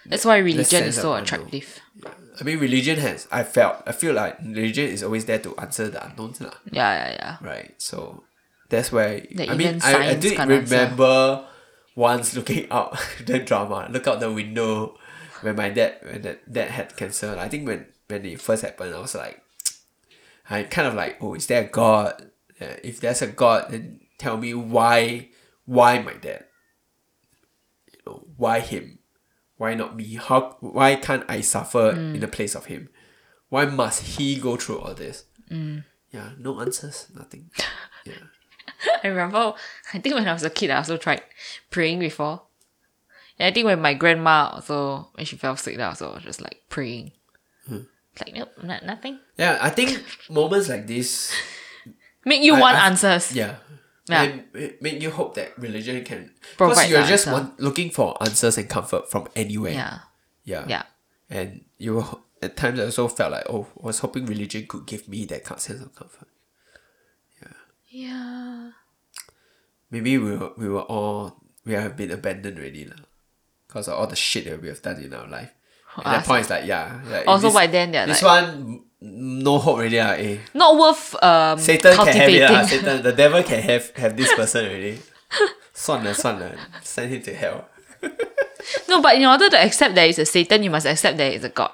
[0.07, 1.81] That's why religion is so attractive.
[2.41, 5.89] I mean religion has I felt I feel like religion is always there to answer
[5.91, 6.55] the unknowns lah.
[6.73, 7.37] Yeah, yeah, yeah.
[7.45, 7.75] Right.
[7.77, 8.25] So
[8.71, 10.75] that's where That I mean I, I did can't answer.
[10.75, 11.47] remember
[11.95, 12.97] once looking out
[13.27, 14.97] the drama, look out the window
[15.43, 17.37] when my dad when that dad had cancer.
[17.39, 19.43] I think when when it first happened, I was like
[20.51, 22.31] I kind of like, oh, is there a God?
[22.61, 25.29] Yeah, if there's a God, then tell me why
[25.67, 26.45] why my dad?
[27.93, 28.99] You know, why him?
[29.57, 30.15] Why not me?
[30.17, 32.15] How why can't I suffer Mm.
[32.15, 32.89] in the place of him?
[33.49, 35.25] Why must he go through all this?
[35.51, 35.85] Mm.
[36.13, 37.51] Yeah, no answers, nothing.
[38.07, 38.15] Yeah.
[39.05, 39.55] I remember,
[39.95, 41.23] I think when I was a kid, I also tried
[41.71, 42.43] praying before.
[43.39, 46.41] And I think when my grandma also, when she fell sick, I also was just
[46.41, 47.13] like praying.
[47.67, 47.79] Hmm.
[48.19, 49.19] Like, nope, not, nothing.
[49.39, 51.33] Yeah, I think moments like this,
[52.25, 53.33] Make you I- want I- answers.
[53.33, 53.57] yeah,
[54.09, 54.41] Yeah.
[54.55, 58.59] it make you hope that religion can Provide because you're just want, looking for answers
[58.59, 59.73] and comfort from anywhere.
[59.73, 59.99] Yeah.
[60.45, 60.83] yeah, Yeah.
[61.31, 62.05] And you
[62.43, 65.45] at times I also felt like oh, I was hoping religion could give me that
[65.45, 66.29] kind- sense of comfort.
[67.90, 68.72] Yeah.
[69.92, 72.98] Maybe we were, we were all we have been abandoned already lah,
[73.68, 75.52] because of all the shit that we have done in our life.
[75.98, 77.20] At that Ah, point, it's like yeah, yeah.
[77.24, 80.12] if Also this, by then they're this like, one mm, no hope already lah.
[80.20, 80.38] Eh.
[80.54, 82.52] not worth um, Satan can have it cultivating.
[82.52, 82.64] lah.
[82.68, 85.00] Satan, the devil can have have this person already.
[85.74, 86.52] 算了算了
[86.84, 87.66] send him to hell.
[88.88, 91.44] no, but in order to accept there is a Satan, you must accept there is
[91.44, 91.72] a God.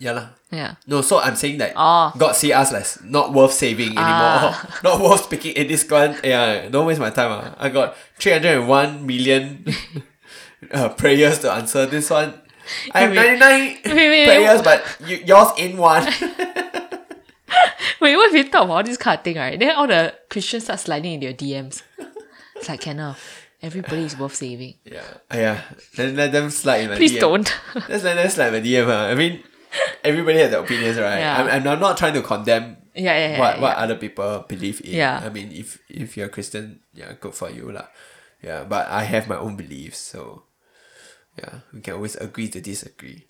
[0.00, 0.26] Yeah lah.
[0.50, 0.80] Yeah.
[0.88, 2.08] No, so I'm saying that Oh.
[2.16, 4.56] God see us as not worth saving anymore.
[4.82, 6.16] not worth speaking in this one.
[6.24, 7.30] Yeah, don't waste my time.
[7.36, 7.52] Ah.
[7.60, 9.68] I got 301 million
[10.72, 11.84] uh, prayers to answer.
[11.84, 12.32] This one,
[12.96, 13.36] I have Wait.
[13.38, 14.24] 99 wait, wait.
[14.26, 16.08] prayers, but you, yours in one.
[18.00, 19.58] Wait, what if you talk about this kind of thing, right?
[19.58, 21.82] Then all the Christians start sliding in your DMs.
[22.56, 23.20] It's like, Kenneth,
[23.60, 24.74] everybody is worth saving.
[24.84, 25.60] yeah, Ah, yeah.
[25.96, 27.20] Then let them slide in my Please DM.
[27.20, 27.52] don't.
[27.88, 28.88] Let's let them slide in my DM.
[28.88, 29.08] ah.
[29.08, 29.42] I mean,
[30.04, 31.18] everybody has their opinions, right?
[31.18, 31.36] Yeah.
[31.38, 33.38] I'm, I'm I'm not trying to condemn yeah, yeah, yeah.
[33.38, 33.62] what yeah.
[33.62, 34.94] what other people believe in.
[34.94, 35.20] Yeah.
[35.24, 37.86] I mean, if if you're a Christian, yeah, good for you lah.
[38.42, 40.44] Yeah, but I have my own beliefs, so
[41.38, 43.26] yeah, we can always agree to disagree.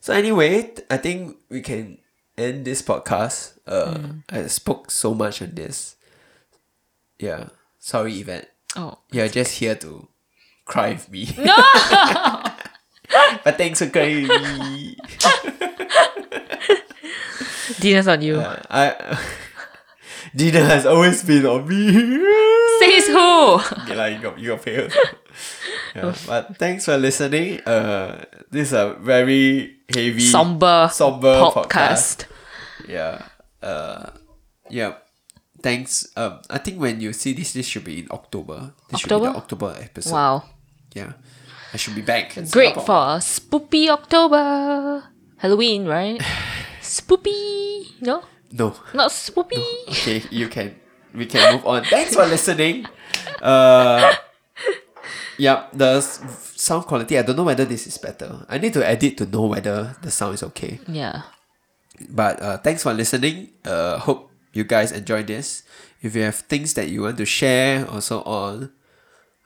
[0.00, 1.98] So anyway, I think we can
[2.38, 3.58] end this podcast.
[3.66, 4.22] Uh, Mm.
[4.30, 5.96] I spoke so much on this.
[7.18, 7.48] Yeah,
[7.78, 8.52] sorry, Yvette.
[8.76, 8.98] Oh.
[9.10, 10.08] You're just here to
[10.64, 11.28] cry with me.
[11.38, 11.56] No.
[13.44, 14.96] but thanks for me.
[17.80, 18.36] Dinner's on you.
[18.40, 19.18] Uh, I
[20.36, 21.92] Dina has always been on me.
[22.80, 23.54] Says who?
[23.54, 25.00] okay, like, you got you got also.
[25.94, 27.60] Yeah, but thanks for listening.
[27.60, 31.64] Uh, this is a very heavy, Somber, somber podcast.
[31.64, 32.26] podcast.
[32.88, 33.22] Yeah.
[33.62, 34.10] Uh,
[34.68, 34.94] yeah.
[35.62, 36.12] Thanks.
[36.16, 38.74] Um, I think when you see this, this should be in October.
[38.90, 39.32] This should be October?
[39.32, 40.12] the October episode.
[40.12, 40.44] Wow.
[40.94, 41.12] Yeah.
[41.72, 42.36] I should be back.
[42.36, 42.84] in Great Singapore.
[42.84, 45.04] for Spoopy October.
[45.38, 46.20] Halloween, right?
[46.80, 48.00] Spoopy.
[48.00, 48.22] No?
[48.52, 48.74] No.
[48.94, 49.62] Not Spoopy.
[49.88, 50.76] Okay, you can.
[51.14, 51.84] We can move on.
[51.84, 52.86] Thanks for listening.
[53.40, 54.14] Uh,
[55.38, 57.18] yeah, the sound quality.
[57.18, 58.44] I don't know whether this is better.
[58.48, 60.80] I need to edit to know whether the sound is okay.
[60.88, 61.22] Yeah.
[62.10, 63.50] But uh, thanks for listening.
[63.64, 65.62] Uh, hope you guys enjoyed this.
[66.02, 68.70] If you have things that you want to share or so on,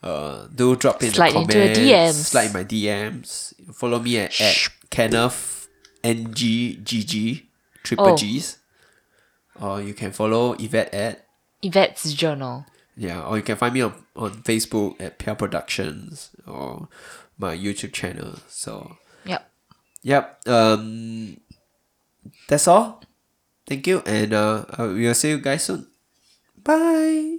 [0.03, 1.79] uh, do drop in Slide the into comments.
[1.79, 2.15] DMs.
[2.25, 3.75] Slide in my DMs.
[3.75, 4.57] Follow me at, at
[4.91, 5.69] Kenneth
[6.03, 7.47] NGGG
[7.83, 8.17] triple Oh.
[8.17, 8.59] G's.
[9.61, 11.27] or you can follow Yvette at
[11.63, 12.65] Yvette's journal.
[12.97, 16.89] yeah, or you can find me on, on Facebook at Pure Productions or
[17.39, 18.37] my YouTube channel.
[18.49, 19.51] So Yep.
[20.03, 21.37] yep, um,
[22.49, 23.03] that's all.
[23.67, 25.87] Thank you, and uh, uh we'll see you guys soon.
[26.65, 27.39] Bye.